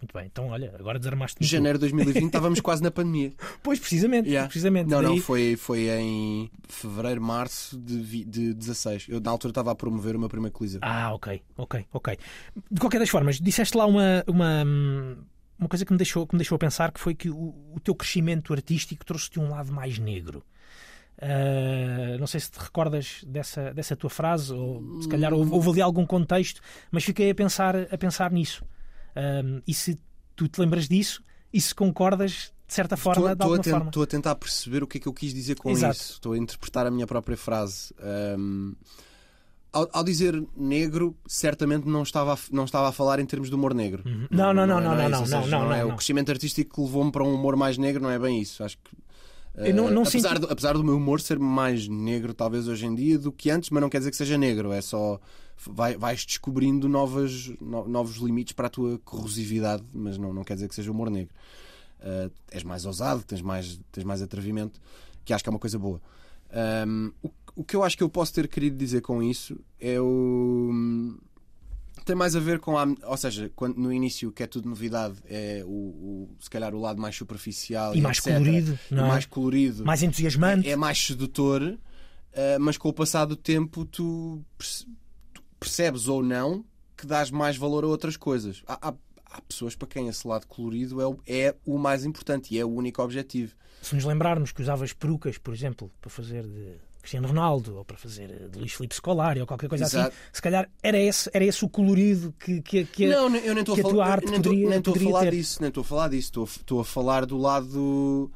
[0.00, 0.26] Muito bem.
[0.26, 1.46] Então, olha, agora desarmaste-me.
[1.46, 3.32] Janeiro de 2020 estávamos quase na pandemia.
[3.62, 4.28] Pois, precisamente.
[4.28, 4.46] Yeah.
[4.48, 4.90] precisamente.
[4.90, 9.06] Não, não, Daí- foi, foi em fevereiro, março de, vi- de 16.
[9.08, 10.80] Eu na altura estava a promover o meu primeiro Coliseu.
[10.82, 12.18] Ah, ok, ok, ok.
[12.70, 14.62] De qualquer das formas, disseste lá uma, uma,
[15.58, 17.80] uma coisa que me, deixou, que me deixou a pensar que foi que o, o
[17.82, 20.44] teu crescimento artístico trouxe-te um lado mais negro.
[21.20, 25.70] Ah, não sei se te recordas dessa, dessa tua frase, ou se calhar houve, houve
[25.70, 28.64] ali algum contexto, mas fiquei a pensar, a pensar nisso.
[29.14, 29.98] Ah, e se
[30.36, 33.70] tu te lembras disso, e se concordas de certa forma, de Estou a, alguma ten-
[33.72, 33.86] forma.
[33.86, 35.94] estou a tentar perceber o que é que eu quis dizer com Exato.
[35.96, 36.12] isso.
[36.14, 37.94] Estou a interpretar a minha própria frase.
[38.00, 38.72] Ahm,
[39.72, 43.54] ao, ao dizer negro, certamente não estava, a, não estava a falar em termos de
[43.54, 44.02] humor negro.
[44.30, 45.96] Não, não, não, é- não, é não, não, ou seja, não, é não, O não.
[45.96, 48.62] crescimento artístico que levou-me para um humor mais negro não é bem isso.
[48.64, 48.96] Acho que.
[49.72, 52.86] Não- não eh, apesar, senti- do, apesar do meu humor ser mais negro, talvez hoje
[52.86, 55.20] em dia, do que antes, mas não quer dizer que seja negro, é só
[55.56, 60.54] vai, vais descobrindo novas, no- novos limites para a tua corrosividade, mas não, não quer
[60.54, 61.34] dizer que seja humor negro.
[62.00, 64.78] Uh, és mais ousado, tens mais, tens mais atrevimento,
[65.24, 66.00] que acho que é uma coisa boa.
[66.86, 69.98] Um, o, o que eu acho que eu posso ter querido dizer com isso é
[70.00, 70.70] o.
[72.04, 72.86] Tem mais a ver com a.
[73.06, 76.80] Ou seja, quando, no início, que é tudo novidade, é o, o- se calhar o
[76.80, 78.34] lado mais superficial E mais etc.
[78.34, 79.08] colorido, E não é?
[79.08, 80.68] mais colorido Mais entusiasmante.
[80.68, 81.78] é mais sedutor,
[82.34, 84.44] eh, mas com o passar do tempo tu
[85.64, 86.64] percebes ou não
[86.96, 88.62] que dás mais valor a outras coisas.
[88.66, 88.94] Há, há-
[89.26, 92.64] há pessoas para quem esse lado colorido é o, é o mais importante e é
[92.64, 93.52] o único objetivo.
[93.82, 97.98] Se nos lembrarmos que usavas perucas, por exemplo, para fazer de Cristiano Ronaldo ou para
[97.98, 100.08] fazer de Luís Filipe Scolari ou qualquer coisa Exato.
[100.08, 103.60] assim, se calhar era esse, era esse o colorido que, que, que Não, eu nem
[103.60, 105.30] estou a que a tua arte nem estou- poderia- nem estou a poderia falar ter.
[105.32, 106.28] disso, nem estou a falar disso.
[106.28, 108.30] Estou, a- estou a falar do lado.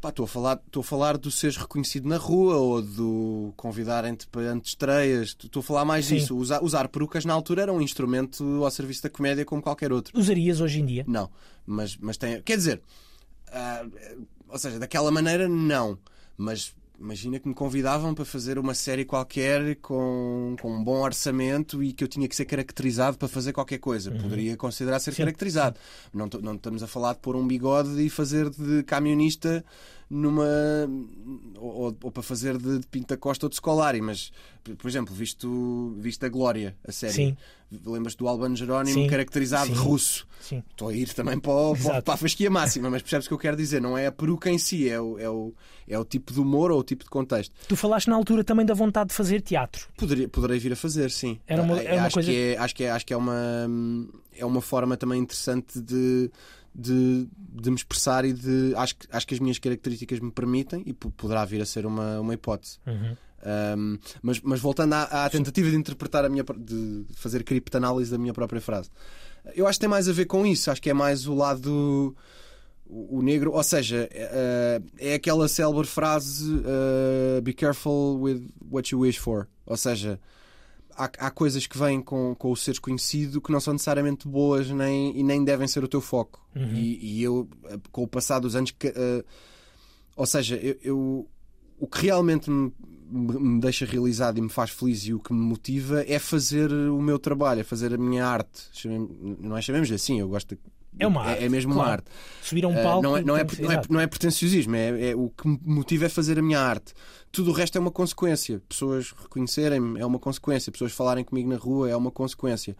[0.00, 4.26] Pá, estou a falar, estou a falar do seres reconhecido na rua ou do convidarem-te
[4.26, 5.36] para antestreias.
[5.42, 6.16] Estou a falar mais Sim.
[6.16, 6.36] disso.
[6.36, 10.18] Usar, usar perucas na altura era um instrumento ao serviço da comédia como qualquer outro.
[10.18, 11.04] usarias hoje em dia.
[11.08, 11.30] Não,
[11.66, 12.42] mas, mas tem.
[12.42, 12.82] Quer dizer,
[13.48, 13.86] ah,
[14.48, 15.98] ou seja, daquela maneira, não.
[16.36, 21.82] Mas imagina que me convidavam para fazer uma série qualquer com, com um bom orçamento
[21.82, 24.10] e que eu tinha que ser caracterizado para fazer qualquer coisa.
[24.10, 25.78] Poderia considerar ser Sim, caracterizado.
[26.12, 29.64] Não, não estamos a falar de pôr um bigode e fazer de camionista
[30.08, 30.44] numa.
[31.56, 34.30] ou, ou para fazer de, de Pinta Costa ou de Scolari, mas,
[34.78, 37.12] por exemplo, visto, visto a Glória, a série.
[37.12, 37.36] Sim.
[37.84, 39.08] Lembras-te do Albano Jerónimo Sim.
[39.08, 39.74] caracterizado Sim.
[39.74, 40.26] russo?
[40.40, 40.62] Sim.
[40.70, 43.38] Estou a ir também para, o- para, a fasquia máxima, mas percebes o que eu
[43.38, 43.80] quero dizer?
[43.82, 45.52] Não é a peruca em si, é o, é o,
[45.88, 47.52] é o tipo de humor ou o tipo de contexto.
[47.66, 49.88] Tu falaste na altura também da vontade de fazer teatro.
[49.96, 51.40] Poderia, poderei vir a fazer, sim.
[51.44, 53.16] Era uma- Ah, era uma acho, coisa- que é, acho que é, acho que é
[53.16, 53.66] uma
[54.38, 56.30] é uma forma também interessante de,
[56.78, 60.82] de, de me expressar e de acho que, acho que as minhas características me permitem
[60.84, 62.78] e po- poderá vir a ser uma, uma hipótese.
[63.76, 68.18] Um, mas, mas voltando à, à tentativa de interpretar a minha de fazer criptanálise da
[68.18, 68.90] minha própria frase,
[69.54, 70.70] eu acho que tem mais a ver com isso.
[70.70, 72.14] Acho que é mais o lado
[72.88, 79.00] o, negro, ou seja, é, é aquela célebre frase uh, Be careful with what you
[79.00, 79.46] wish for.
[79.64, 80.18] Ou seja,
[80.96, 84.68] há, há coisas que vêm com, com o seres conhecido que não são necessariamente boas
[84.70, 86.44] nem, e nem devem ser o teu foco.
[86.74, 89.24] E, e eu, eh, com o passar dos anos, que, eh,
[90.16, 91.28] ou seja, eu, eu-
[91.78, 92.72] o que realmente me,
[93.10, 96.72] me- me deixa realizado e me faz feliz e o que me motiva é fazer
[96.72, 98.62] o meu trabalho, é fazer a minha arte.
[98.72, 100.60] Chamem- não é chamemos assim, eu gosto de,
[100.98, 101.92] É uma arte, É, mesmo uma claro.
[102.02, 102.10] arte.
[102.42, 103.02] Subir a um Uh, palco.
[103.02, 106.06] não, é, não, é, não, é, não é pretenciosismo, é, é- o que me motiva
[106.06, 106.94] é fazer a minha arte.
[107.30, 108.62] Tudo o resto é uma consequência.
[108.68, 110.72] Pessoas reconhecerem-me é uma consequência.
[110.72, 112.76] Pessoas falarem comigo na rua é uma consequência.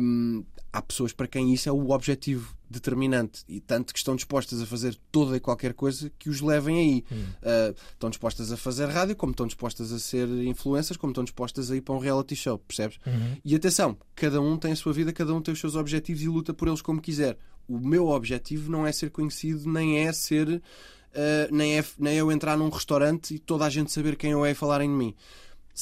[0.00, 4.62] Hum, há pessoas para quem isso é o objetivo determinante e tanto que estão dispostas
[4.62, 7.04] a fazer toda e qualquer coisa que os levem aí.
[7.10, 11.70] Uh, estão dispostas a fazer rádio, como estão dispostas a ser influências, como estão dispostas
[11.70, 12.98] a ir para um reality show, percebes?
[13.44, 16.28] E atenção, cada um tem a sua vida, cada um tem os seus objetivos e
[16.28, 17.36] luta por eles como quiser.
[17.66, 20.48] O meu objetivo não é ser conhecido, nem é ser.
[20.48, 24.30] uh, nem, é, nem é eu entrar num restaurante e toda a gente saber quem
[24.32, 25.14] eu é e falarem de mim.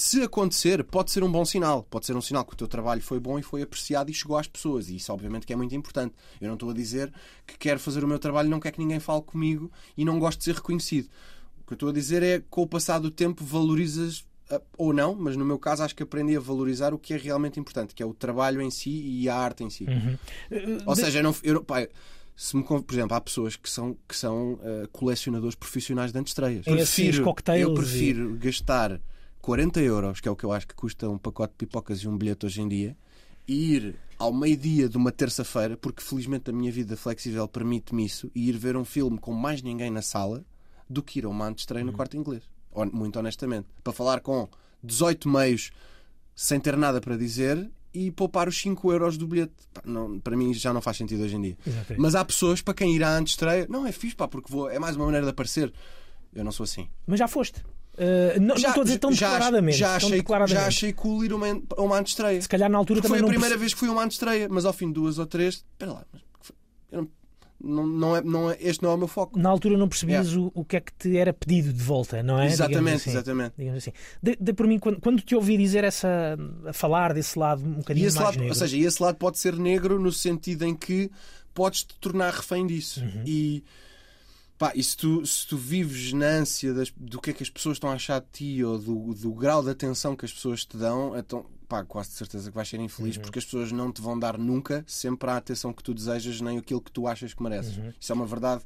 [0.01, 1.83] Se acontecer, pode ser um bom sinal.
[1.83, 4.39] Pode ser um sinal que o teu trabalho foi bom e foi apreciado e chegou
[4.39, 4.89] às pessoas.
[4.89, 6.15] E isso, obviamente, que é muito importante.
[6.41, 7.13] Eu não estou a dizer
[7.45, 10.21] que quero fazer o meu trabalho e não quero que ninguém fale comigo e não
[10.21, 11.09] gosto de ser reconhecido.
[11.61, 14.61] O que eu estou a dizer é que, com o passar do tempo, valorizas ah,
[14.77, 17.59] ou não, mas no meu caso, acho que aprendi a valorizar o que é realmente
[17.59, 19.85] importante, que é o trabalho em si e a arte em si.
[20.87, 21.89] Ou seja, eu não, eu pá,
[22.37, 26.69] se me, por exemplo, há pessoas que são, que são ah, colecionadores profissionais de antestreias.
[26.69, 27.11] É assim,
[27.57, 29.01] eu e- prefiro gastar
[29.41, 32.09] 40 euros, que é o que eu acho que custa um pacote de pipocas e
[32.09, 32.97] um bilhete hoje em dia,
[33.47, 38.30] e ir ao meio-dia de uma terça-feira, porque felizmente a minha vida flexível permite-me isso,
[38.34, 40.45] e ir ver um filme com mais ninguém na sala
[40.89, 41.91] do que ir a uma antestreia Uhum.
[41.93, 42.43] no quarto inglês.
[42.93, 43.66] Muito honestamente.
[43.82, 44.49] Para falar com
[44.82, 45.70] 18 meios
[46.34, 49.53] sem ter nada para dizer e poupar os 5 euros do bilhete.
[49.72, 51.59] Pá, não- para mim já não faz sentido hoje em dia.
[51.66, 52.01] Exatamente.
[52.01, 54.78] Mas há pessoas para quem ir à antestreia, não é fixe, pá, porque vou, é
[54.78, 55.72] mais uma maneira de aparecer.
[56.34, 56.89] Eu não sou assim.
[57.07, 57.64] Mas já foste.
[57.99, 59.77] Uh, não, não estou a dizer tão já, declaradamente.
[59.79, 60.61] já, tão achei, declaradamente.
[60.63, 61.47] já achei cool ir a uma,
[61.77, 62.41] a uma antestreia.
[62.41, 63.93] Se calhar na altura Porque também foi a não primeira perce- vez que fui a
[63.93, 66.05] uma antestreia, mas ao fim de duas ou três, espera lá,
[66.93, 67.09] não,
[67.61, 69.37] não, não é, não é, este não é o meu foco.
[69.39, 72.39] Na altura não percebias o, o que é que te era pedido de volta, não
[72.39, 72.47] é?
[72.47, 73.11] Digamos exatamente, assim.
[73.11, 73.53] exatamente.
[73.59, 73.93] Digamos assim.
[74.23, 76.37] De, de por mim, quando, quando te ouvi dizer essa.
[76.67, 78.49] a falar desse lado um E bocadinho esse mais lado, negro.
[78.51, 81.11] ou seja, e esse lado pode ser negro no sentido em que
[81.53, 83.01] podes te tornar refém disso.
[83.01, 83.23] Uhum.
[83.27, 83.65] E,
[84.59, 87.51] pá, e se tu, se tu vives na ânsia das- do que é que as
[87.51, 90.65] pessoas estão a achar de ti ou do, do grau de atenção que as pessoas
[90.65, 93.23] te dão, então, pá, quase de certeza que vais ser infeliz Uhum.
[93.23, 96.59] porque as pessoas não te vão dar nunca sempre a atenção que tu desejas nem
[96.59, 97.77] aquilo que tu achas que mereces.
[97.77, 97.93] Uhum.
[98.01, 98.63] Isso é uma verdade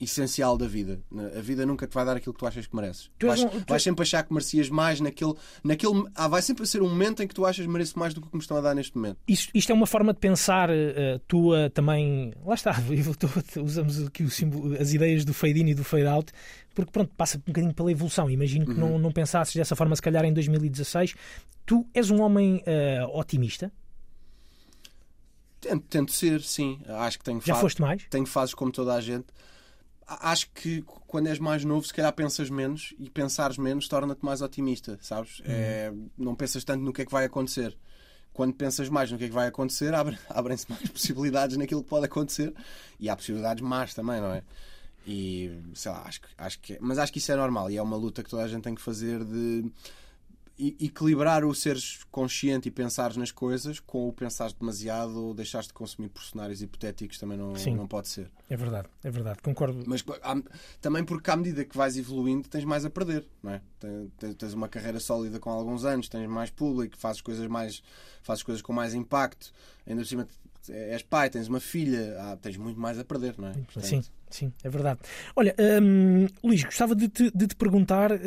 [0.00, 0.98] essencial da vida.
[1.36, 3.10] A vida nunca te vai dar aquilo que tu achas que mereces.
[3.18, 5.34] Tu vais, um- tu- vais sempre achar que merecias mais naquele.
[5.62, 8.20] naquele ah, vai sempre ser um momento em que tu achas que mereces mais do
[8.22, 9.18] que me estão a dar neste momento.
[9.28, 12.32] Isto, isto é uma forma de pensar eh, tua também.
[12.44, 12.72] Lá está,
[13.02, 13.30] voltou-
[13.62, 16.32] usamos aqui o símbolo- as ideias do fade-in e do fade-out,
[16.74, 18.30] porque pronto, passa um bocadinho pela evolução.
[18.30, 21.14] Imagino que não, não pensasses dessa forma, se calhar em 2016.
[21.66, 23.70] Tu és um homem eh, otimista,
[25.60, 26.80] Tento, tento ser, sim.
[26.88, 28.04] Acho que tenho já foste mais?
[28.08, 29.26] tenho fases como toda a gente.
[30.20, 34.42] Acho que quando és mais novo, se calhar pensas menos e pensares menos torna-te mais
[34.42, 35.40] otimista, sabes?
[35.44, 37.76] É, não pensas tanto no que é que vai acontecer.
[38.32, 41.88] Quando pensas mais no que é que vai acontecer, abre- abrem-se mais possibilidades naquilo que
[41.90, 42.52] pode acontecer
[42.98, 44.42] e há possibilidades más também, não é?
[45.06, 47.76] E sei lá, acho que, acho que é- mas acho que isso é normal e
[47.76, 49.70] é uma luta que toda a gente tem que fazer de
[50.80, 55.72] equilibrar o seres consciente e pensares nas coisas com o pensares demasiado ou deixares de
[55.74, 57.74] consumir personagens hipotéticos também não, Sim.
[57.76, 58.30] não pode ser.
[58.48, 59.82] É verdade, é verdade, concordo.
[59.86, 60.42] Mas há-
[60.80, 63.62] também porque à medida que vais evoluindo tens mais a perder, não é?
[63.78, 67.82] Ten- ten- Tens uma carreira sólida com alguns anos, tens mais público, fazes coisas mais
[68.22, 69.52] fazes coisas com mais impacto,
[69.86, 70.28] ainda por cima
[70.68, 73.52] és pai, tens uma filha, ah, tens muito mais a perder, não é?
[73.52, 75.00] Portanto, Sim, sim, é verdade.
[75.34, 78.18] Olha, hum, Luís, gostava de te, de te perguntar eh,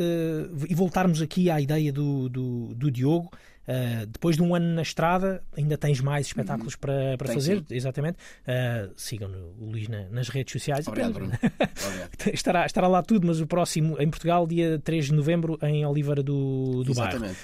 [0.69, 3.31] e voltarmos aqui à ideia do, do, do Diogo.
[3.66, 7.57] Eh, depois de um ano na estrada, ainda tens mais espetáculos para, para Tenho, fazer,
[7.59, 7.66] sim.
[7.76, 8.18] exatamente.
[8.45, 10.88] Eh, sigam o Luís na- nas redes sociais.
[10.88, 11.32] Obrigado, Bruno.
[12.34, 16.22] Estará, estará lá tudo, mas o próximo em Portugal, dia 3 de novembro, em Oliveira
[16.22, 17.26] do, do Bairro.
[17.26, 17.39] Exatamente.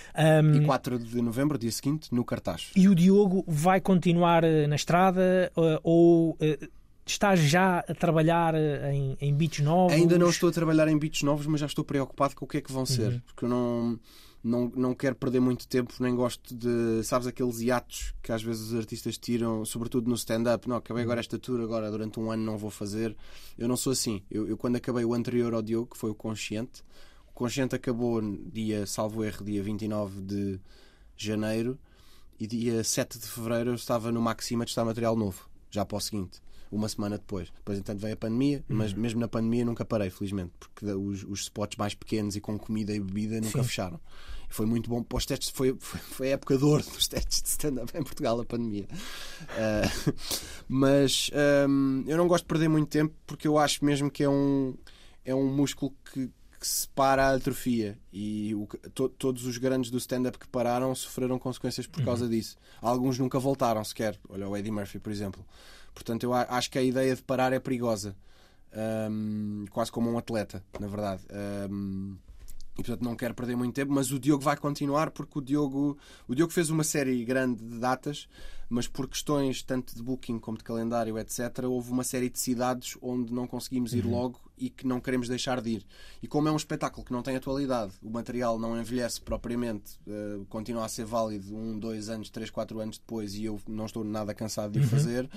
[0.58, 2.72] Hum, E 4 de novembro, dia seguinte, no cartaz.
[2.76, 6.38] e o Diogo vai continuar eh, na estrada eh, ou
[7.06, 9.94] estás já a trabalhar em, em beats novos?
[9.94, 12.58] Ainda não estou a trabalhar em beats novos, mas já estou preocupado com o que
[12.58, 13.14] é que vão ser.
[13.14, 13.22] Uhum.
[13.26, 14.00] Porque eu não,
[14.44, 17.04] não, não quero perder muito tempo, nem gosto de.
[17.04, 20.68] Sabes aqueles hiatos que às vezes os artistas tiram, sobretudo no stand-up?
[20.68, 23.16] Não, acabei agora esta tour, agora durante um ano não vou fazer.
[23.58, 24.24] Eu não sou assim.
[24.32, 26.84] Eu, eu quando acabei o anterior ao Diogo, que foi o Consciente,
[27.28, 30.60] o Consciente acabou dia, salvo erro, dia 29 de
[31.18, 31.78] janeiro
[32.40, 35.98] e dia 7 de fevereiro eu estava no Maxima de estar material novo, já para
[35.98, 36.42] o seguinte,
[36.72, 37.50] uma semana depois.
[37.56, 41.42] Depois, entanto, veio a pandemia, mas mesmo na pandemia nunca parei, felizmente, porque os, os
[41.42, 43.64] spots mais pequenos e com comida e bebida nunca Sim.
[43.64, 44.00] fecharam.
[44.50, 47.08] E foi muito bom para os testes, foi, foi, foi a época de ouro dos
[47.08, 48.88] testes de stand-up em Portugal, a pandemia.
[49.52, 50.14] Ah,
[50.68, 54.30] mas ahm, eu não gosto de perder muito tempo porque eu acho mesmo que é
[54.30, 54.76] um,
[55.24, 56.28] é um músculo que,
[56.60, 61.38] que separa a atrofia e o to- todos os grandes do stand-up que pararam sofreram
[61.40, 62.56] consequências por causa disso.
[62.82, 64.20] Alguns nunca voltaram sequer.
[64.28, 65.46] Olha o Eddie Murphy, por exemplo.
[66.00, 68.16] Portanto, eu acho que a ideia de parar é perigosa.
[68.72, 71.24] Ahm, quase como um atleta, na verdade.
[71.30, 72.16] Ahm,
[72.78, 75.98] e portanto não quero perder muito tempo, mas o Diogo vai continuar porque o Diogo,
[76.26, 78.30] o Diogo fez uma série grande de datas,
[78.70, 82.98] mas por questões tanto de booking como de calendário, etc., houve uma série de cidades
[83.02, 85.86] onde não conseguimos ir logo e que não queremos deixar de ir.
[86.22, 90.40] E como é um espetáculo que não tem atualidade, o material não envelhece propriamente, eh,
[90.50, 94.04] continua a ser válido um, dois anos, três, quatro anos depois e eu não estou
[94.04, 95.30] nada cansado de o fazer,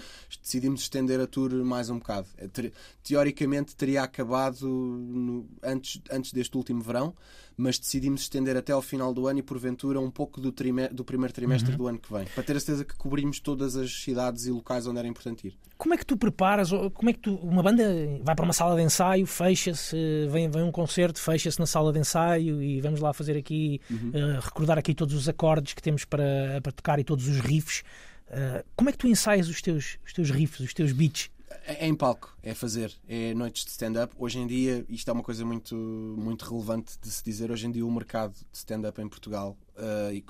[0.43, 2.27] decidimos estender a tour mais um bocado.
[2.53, 7.15] Ter- Teoricamente teria acabado no- antes, antes deste último verão,
[7.57, 11.33] mas decidimos estender até ao final do ano e porventura um pouco do, do primeiro
[11.35, 14.51] trimestre do ano que vem, para ter a certeza que cobrimos todas as cidades e
[14.51, 15.57] locais onde era importante ir.
[15.83, 16.71] Como é que tu preparas?
[16.95, 17.35] Como é que tu.
[17.43, 17.83] Uma banda
[18.23, 19.97] vai para uma sala de ensaio, fecha-se,
[20.31, 24.39] vem, vem um concerto, fecha-se na sala de ensaio e vamos lá fazer aqui, eh,
[24.41, 27.83] recordar aqui todos os acordes que temos para, para tocar e todos os riffs.
[28.31, 31.31] Eh, como é que tu ensaias os teus, os teus riffs, os teus beats?
[31.67, 34.15] É é em palco, é fazer, é noites de stand-up.
[34.17, 37.51] Hoje em dia, isto é uma coisa muito, muito relevante de se dizer.
[37.51, 40.25] Hoje em dia, o mercado de stand-up em Portugal, eh, e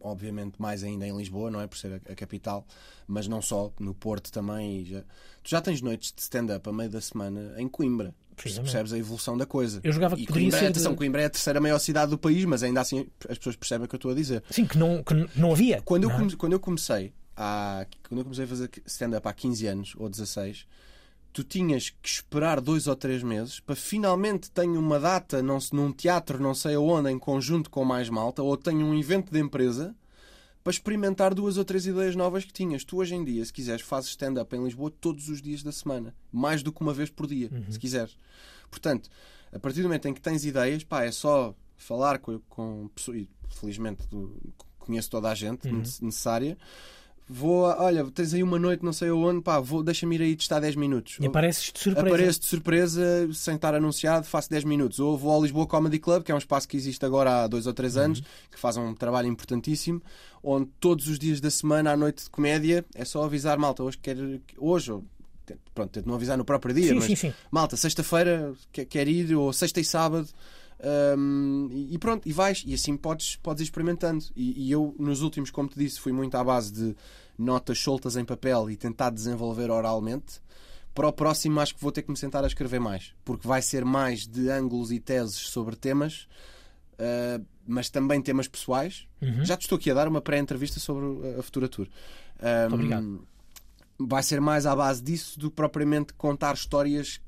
[0.00, 1.66] obviamente mais ainda em Lisboa, não é?
[1.66, 2.66] Por ser a, a capital,
[3.06, 4.84] mas não só, no Porto também.
[4.84, 8.14] Já, tu já tens noites de stand-up a meio da semana em Coimbra.
[8.36, 9.80] Percebes a evolução da coisa.
[9.82, 12.10] Eu jogava que e poderia Coimbra, ser atenção, de- Coimbra é a terceira maior cidade
[12.10, 14.42] do país, mas ainda assim as pessoas percebem o que eu estou a dizer.
[14.50, 15.80] Sim, que não, que não havia.
[15.82, 16.18] Quando eu, não é?
[16.20, 20.08] come- quando eu comecei há, quando eu comecei a fazer stand-up há 15 anos ou
[20.10, 20.66] 16,
[21.36, 25.74] tu tinhas que esperar dois ou três meses para finalmente tenho uma data não, se-
[25.74, 29.38] num teatro, não sei aonde, em conjunto com mais malta, ou tenho um evento de
[29.38, 29.94] empresa
[30.64, 32.84] para experimentar duas ou três ideias novas que tinhas.
[32.84, 36.14] Tu hoje em dia, se quiseres, fazes stand-up em Lisboa todos os dias da semana,
[36.32, 38.16] mais do que uma vez por dia, se quiseres.
[38.70, 39.10] Portanto,
[39.52, 43.18] a partir do momento em que tens ideias, pá, é só falar com, com pessoas,
[43.18, 44.34] e felizmente do-
[44.78, 46.56] conheço toda a gente nece- necessária.
[47.28, 50.60] Vou, olha, tens aí uma noite, não sei aonde, pá, vou, deixa-me ir aí testar
[50.60, 51.16] 10 minutos.
[51.20, 52.08] E apareces de surpresa.
[52.08, 55.00] Apareço de surpresa, sem estar anunciado, faço 10 minutos.
[55.00, 57.66] Ou vou ao Lisboa Comedy Club, que é um espaço que existe agora há dois
[57.66, 60.00] ou três anos, que faz um trabalho importantíssimo,
[60.40, 63.98] onde todos os dias da semana, à noite de comédia, é só avisar malta, hoje
[63.98, 64.40] quero.
[64.56, 65.04] Hoje, ou
[65.74, 67.34] Pronto, tento não avisar no próprio dia, Sim, mas sim, sim.
[67.52, 70.28] malta, sexta-feira quer, quer ir, ou sexta e sábado.
[71.18, 74.24] Hum, e pronto, e vais, e assim podes, podes ir experimentando.
[74.34, 76.96] E, e eu, nos últimos, como te disse, fui muito à base de
[77.38, 80.40] notas soltas em papel e tentar desenvolver oralmente.
[80.94, 83.60] Para o próximo, acho que vou ter que me sentar a escrever mais, porque vai
[83.60, 86.26] ser mais de ângulos e teses sobre temas,
[86.94, 89.06] uh, mas também temas pessoais.
[89.20, 89.44] Uhum.
[89.44, 91.04] Já te estou aqui a dar uma pré-entrevista sobre
[91.36, 91.86] a- a futura tour.
[92.70, 93.28] Um, Obrigado.
[93.98, 97.20] Vai ser mais à base disso do que propriamente contar histórias.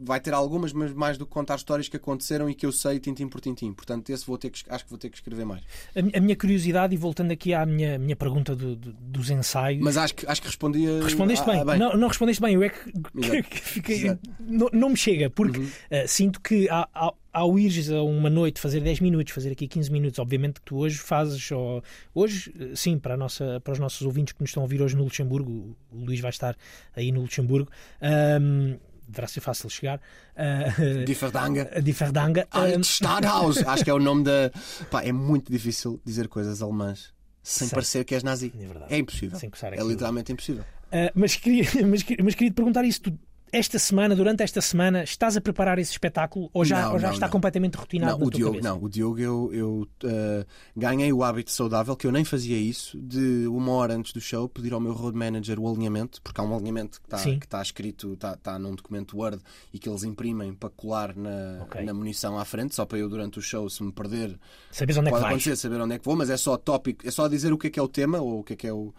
[0.00, 2.98] Vai ter algumas, mas mais do que contar histórias que aconteceram e que eu sei
[2.98, 3.72] tintim por tintim.
[3.72, 5.62] Portanto, esse vou ter que, acho que vou ter que escrever mais.
[5.94, 9.30] A, mi- a minha curiosidade, e voltando aqui à minha, minha pergunta do- do- dos
[9.30, 9.80] ensaios.
[9.82, 11.02] Mas acho que, acho que respondia.
[11.02, 11.74] Respondeste ah, bem.
[11.74, 12.54] ah, Não, não respondeste bem.
[12.54, 13.42] Eu é que, Exato.
[13.48, 14.18] que fiquei.
[14.40, 15.68] Não, não me chega, porque Uhum.
[15.90, 19.68] eh, sinto que ao, ao, ao ires a uma noite fazer 10 minutos, fazer aqui
[19.68, 21.50] 15 minutos, obviamente que tu hoje fazes.
[21.52, 21.82] Ou,
[22.14, 24.82] hoje, eh, sim, para, a nossa, para os nossos ouvintes que nos estão a ouvir
[24.82, 26.56] hoje no Luxemburgo, o Luís vai estar
[26.96, 27.70] aí no Luxemburgo.
[28.00, 28.76] ahm,
[29.06, 30.00] deverá ser fácil chegar.
[30.32, 32.48] Uh, Die Verdanga.
[32.50, 33.58] Altstadthaus.
[33.68, 34.50] Acho que é o nome da.
[34.90, 37.74] Pá, é muito difícil dizer coisas alemãs sem Sei.
[37.74, 38.52] parecer que és nazi.
[38.88, 38.94] É.
[38.94, 39.38] É impossível.
[39.72, 40.62] É literalmente impossível.
[40.62, 43.02] Uh, mas, queria, mas, mas queria te perguntar isso.
[43.02, 43.18] Tu,
[43.52, 47.08] esta semana, durante esta semana, estás a preparar esse espetáculo ou já, Não, ou já
[47.08, 47.32] não, está não.
[47.32, 48.68] completamente rotinado Não, o Diogo, cabeça?
[48.74, 52.98] não, o Diogo eu, eu uh, ganhei o hábito saudável, que eu nem fazia isso,
[52.98, 56.44] de uma hora antes do show pedir ao meu road manager o alinhamento, porque há
[56.44, 59.42] um alinhamento que está está escrito, está, está num documento Word
[59.72, 61.84] e que eles imprimem para colar na, Ok.
[61.84, 64.38] na munição à frente, só para eu durante o show, se me perder,
[64.70, 65.34] Sabes onde é que pode vais?
[65.34, 67.66] acontecer, saber onde é que vou, mas é só tópico, é só dizer o que
[67.66, 68.94] é que é o tema ou o que é que é o.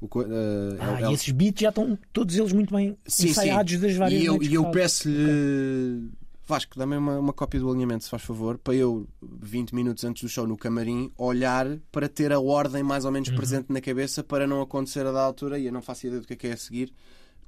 [0.00, 2.96] o uh, é Ah, é e o- esses beats já estão todos eles muito bem
[3.06, 3.78] Sim, ensaiados sim.
[3.80, 6.08] das várias E eu, e eu peço-lhe,
[6.46, 10.22] Vasco, dá-me uma, uma cópia do alinhamento, se faz favor, para eu, 20 minutos antes
[10.22, 13.14] do show no camarim, olhar para ter a ordem mais ou Uhum.
[13.14, 16.20] menos presente na cabeça para não acontecer a da altura e eu não faço ideia
[16.22, 16.92] do que é que é a seguir.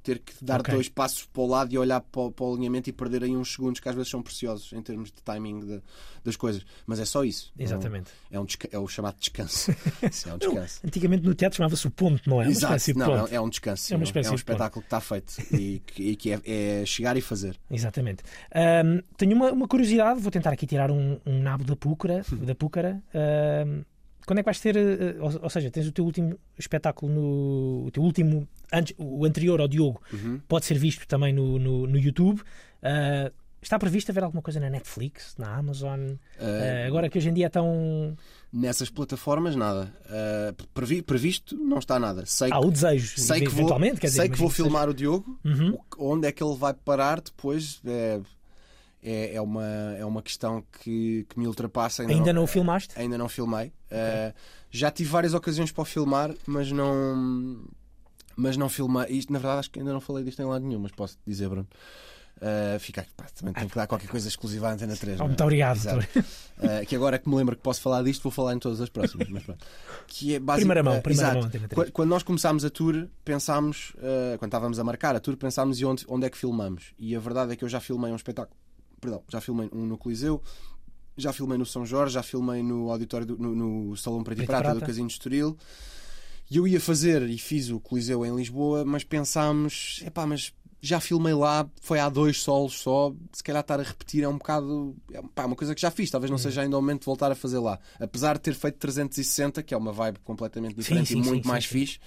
[0.03, 0.73] Ter que dar Ok.
[0.73, 3.37] dois passos para o lado e olhar para o, para o alinhamento e perder aí
[3.37, 5.81] uns segundos que às vezes são preciosos em termos de timing de-
[6.23, 6.65] das coisas.
[6.87, 7.51] Mas é só isso.
[7.57, 8.09] Exatamente.
[8.31, 9.71] É, um desca- é o chamado descanso.
[10.27, 10.79] É um descanso.
[10.83, 12.45] Antigamente no teatro chamava-se o ponto, não é?
[12.45, 13.93] Uma Exato, não, é, é um descanso.
[13.93, 14.51] É uma é um- espécie é um de ponto.
[14.53, 16.41] espetáculo que está feito e que, e que é,
[16.81, 17.59] é chegar e fazer.
[17.69, 18.23] Exatamente.
[18.55, 22.23] Ahm, tenho uma, uma curiosidade, vou tentar aqui tirar um, um nabo da púcara.
[22.31, 23.01] Da púcara.
[23.13, 23.83] Ahm,
[24.25, 27.85] quando é que vais ter, eh, ou, ou seja, tens o teu último espetáculo no.
[27.87, 28.47] O teu último.
[28.73, 30.39] Antes, o anterior ao Diogo Uhum.
[30.47, 32.41] pode ser visto também no, no, no YouTube.
[32.81, 35.99] Ah, está previsto haver alguma coisa na Netflix, na Amazon?
[36.11, 38.17] Uh, Ah, agora que hoje em dia é tão.
[38.53, 39.93] Nessas plataformas, nada.
[40.05, 42.25] Uh, previ- previsto, não está nada.
[42.25, 45.39] Sei, Há o desejo, sei que vou, dizer, sei que vou filmar o Diogo.
[45.43, 45.77] seja- Uhum.
[45.97, 48.19] Onde é que ele vai parar depois é,
[49.03, 49.65] é, é, uma,
[49.97, 52.03] é uma questão que, que me ultrapassa.
[52.03, 52.93] Ainda não o filmaste?
[52.99, 53.67] Ainda não filmei.
[53.91, 54.33] Uh,
[54.69, 57.63] já tive várias ocasiões para o filmar, mas não.
[58.35, 59.05] Mas não filmei.
[59.09, 61.49] Isto, na verdade, acho que ainda não falei disto em lado nenhum, mas posso dizer,
[61.49, 61.67] Bruno.
[62.37, 65.15] Uh, fica aqui, pá, também tenho que dar qualquer coisa exclusiva à Antena 3.
[65.15, 65.27] Oh, não é?
[65.27, 65.77] muito obrigado.
[65.77, 68.89] Uh, que agora que me lembro que posso falar disto, vou falar em todas as
[68.89, 69.27] próximas.
[70.07, 71.37] Que é basic- Primeira mão, primeira exato.
[71.37, 71.87] mão, Antena 3.
[71.89, 75.79] Qu- Quando nós começámos a tour, pensámos, uh, quando estávamos a marcar a tour, pensámos
[75.79, 76.93] e onde, onde é que filmamos.
[76.97, 78.57] E a verdade é que eu já filmei um espetáculo,
[79.01, 80.41] perdão, já filmei um no Coliseu,
[81.17, 83.55] já filmei no São Jorge, já filmei no auditório, do- no,
[83.89, 84.79] no Salão Preto, Preto e e Prata, Prata.
[84.79, 85.57] do Casino de Estoril.
[86.49, 90.99] E eu ia fazer e fiz o Coliseu em Lisboa, mas pensámos, epá, mas já
[90.99, 94.95] filmei lá, foi há dois solos só, se calhar estar a repetir é um bocado,
[95.13, 97.31] é pá, uma coisa que já fiz, talvez não seja ainda o momento de voltar
[97.31, 97.79] a fazer lá.
[97.99, 101.43] Apesar de ter feito 360, que é uma vibe completamente diferente sim, e sim, muito
[101.43, 101.69] sim, mais sim.
[101.69, 101.99] fixe.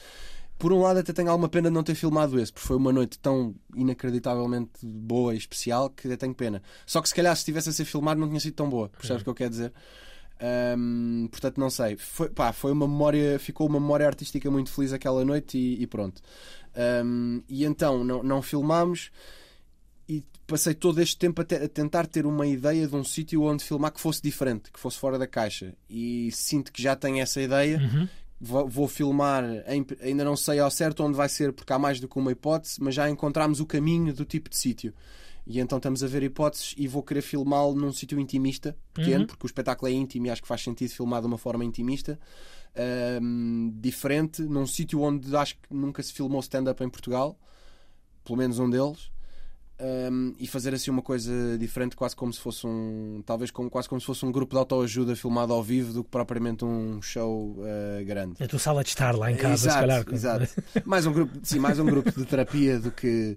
[0.64, 2.90] Por um lado, até tenho alguma pena de não ter filmado esse, porque foi uma
[2.90, 6.62] noite tão inacreditavelmente boa e especial que até tenho pena.
[6.86, 9.20] Só que se calhar se estivesse a ser filmado não tinha sido tão boa, percebes
[9.20, 9.72] o que eu quero dizer?
[10.40, 11.96] Ahm, portanto, não sei.
[11.98, 15.86] Foi, pá, foi uma memória, ficou uma memória artística muito feliz aquela noite e, e
[15.86, 16.22] pronto.
[16.74, 19.10] Ahm, e então não, não filmámos
[20.08, 23.42] e passei todo este tempo a, te- a tentar ter uma ideia de um sítio
[23.42, 25.74] onde filmar que fosse diferente, que fosse fora da caixa.
[25.90, 27.78] E sinto que já tenho essa ideia.
[27.78, 28.08] Uhum.
[28.46, 32.06] Vou, filmar, em- ainda não sei ao certo onde vai ser, porque há mais do
[32.08, 34.92] que uma hipótese, mas já encontramos o caminho do tipo de sítio.
[35.46, 39.26] E então estamos a ver hipóteses e vou querer filmá-lo num sítio intimista, pequeno, Uhum.
[39.26, 42.18] porque o espetáculo é íntimo e acho que faz sentido filmar de uma forma intimista,
[42.76, 47.38] ahm, diferente, num sítio onde acho que nunca se filmou stand-up em Portugal,
[48.24, 49.10] pelo menos um deles.
[49.78, 53.22] Ahm, e fazer assim uma coisa diferente, quase como se fosse um.
[53.24, 56.10] Talvez como, quase como se fosse um grupo de autoajuda filmado ao vivo do que
[56.10, 58.42] propriamente um show ah, grande.
[58.42, 60.04] A tua sala de estar lá em casa, exato, se calhar.
[60.12, 60.62] exato.
[60.84, 63.36] mais um grupo, sim, mais um grupo de terapia do que.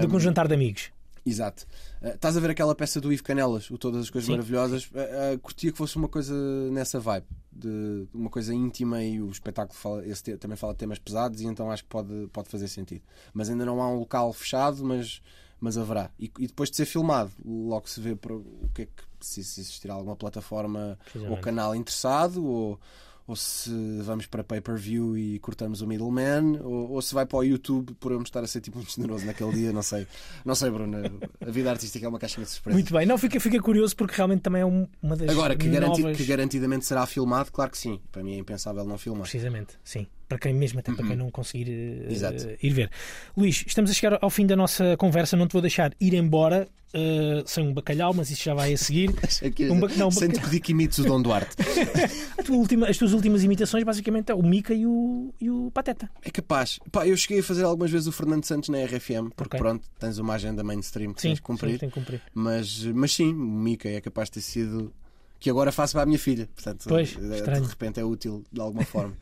[0.00, 0.90] Do que um jantar de amigos.
[1.28, 1.66] Exato.
[2.00, 4.32] Uh, estás a ver aquela peça do Ivo Canelas, o Todas as Coisas Sim.
[4.32, 4.86] Maravilhosas?
[4.86, 6.34] Uh, uh, curtia que fosse uma coisa
[6.70, 7.26] nessa vibe.
[7.52, 11.46] de uma coisa íntima e o espetáculo fala, esse também fala de temas pesados e
[11.46, 13.02] então acho que pode, pode fazer sentido.
[13.34, 15.20] Mas ainda não há um local fechado, mas,
[15.60, 16.10] mas haverá.
[16.18, 19.42] E, e depois de ser filmado, logo se vê para o que é que se,
[19.42, 20.98] se existirá alguma plataforma
[21.28, 22.78] ou canal interessado ou,
[23.26, 23.70] ou se
[24.02, 28.12] vamos para pay-per-view e cortamos o middleman ou, ou se vai para o YouTube por
[28.12, 30.06] eu estar a ser tipo muito generoso naquele dia, não sei.
[30.44, 30.96] Não sei, Bruno.
[31.44, 32.80] A vida artística é uma caixinha de surpresas.
[32.80, 35.68] Muito bem, não, fica, fica curioso porque realmente também é um- uma das Agora, que,
[35.68, 36.16] garanti- novas...
[36.16, 38.00] que garantidamente será filmado, claro que sim.
[38.12, 39.22] Para mim é impensável não filmar.
[39.22, 40.06] Precisamente, sim.
[40.28, 42.10] Para quem mesmo, até para quem não conseguir Uhum.
[42.12, 42.46] Exato.
[42.62, 42.90] ir ver.
[43.36, 45.36] Luís, estamos a chegar ao fim da nossa conversa.
[45.36, 48.76] Não te vou deixar ir embora eh, sem um bacalhau, mas isso já vai a
[48.76, 49.10] seguir.
[49.42, 51.56] Aqui, Um ba- não, um sem te pedir que imites o Dom Duarte.
[52.44, 56.10] Tua última- as tuas últimas imitações, basicamente, é o Mica e o, e o Pateta.
[56.22, 56.78] É capaz.
[56.92, 59.60] Pá, eu cheguei a fazer algumas vezes o Fernando Santos na RFM, porque Ok.
[59.60, 61.72] pronto, tens uma agenda mainstream que Sim, tens de cumprir.
[61.72, 62.20] sim, tem que cumprir.
[62.34, 64.92] Mas, mas sim, o Mika é capaz de ter sido.
[65.38, 66.48] Que agora faço para a minha filha.
[66.52, 69.16] Portanto, Pois, eh, de repente é útil de alguma forma.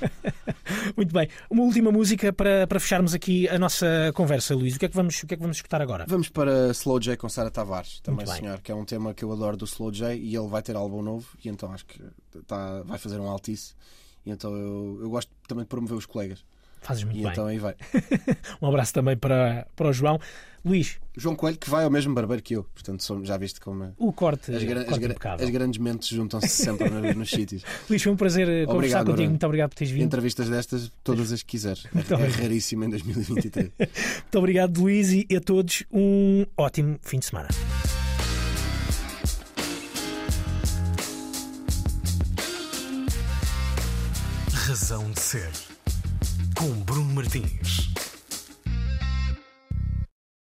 [0.97, 1.29] Muito bem.
[1.51, 4.77] Uma última música para, para fecharmos aqui a nossa conversa, Luís.
[4.77, 6.07] O que é que vamos, o que é que vamos escutar agora?
[6.09, 9.33] Vamos para Slow J com Sara Tavares, também senhor, que é um tema que eu
[9.33, 12.01] adoro do Slow J e ele vai ter álbum novo e então acho que
[12.47, 13.75] tá, vai fazer um altice.
[14.25, 16.45] E então eu, eu gosto também de promover os colegas.
[16.81, 17.33] Fazes muito e bem.
[17.33, 17.75] então aí vai.
[18.63, 20.21] Um abraço também para, para o João.
[20.67, 23.85] Luís, João Coelho que vai ao mesmo barbeiro que eu, portanto somos- já viste como
[23.85, 23.93] é.
[23.97, 25.47] o corte, As, gra- as, corte gra- impecável.
[25.47, 27.63] as grandes mentes juntam-se sempre nos, nos sítios.
[27.89, 29.17] Luís, foi um prazer eh, conversar Obrigado, contigo.
[29.17, 29.31] Bruno.
[29.31, 30.03] Muito obrigado por teres vindo.
[30.05, 31.85] Entrevistas destas, todas as que quiseres.
[31.95, 33.71] É, é raríssimo em 2023.
[33.79, 37.49] Muito obrigado, Luís, e a todos um ótimo fim de semana.
[44.53, 45.51] Razão de Ser.
[46.57, 47.91] Com Bruno Martins.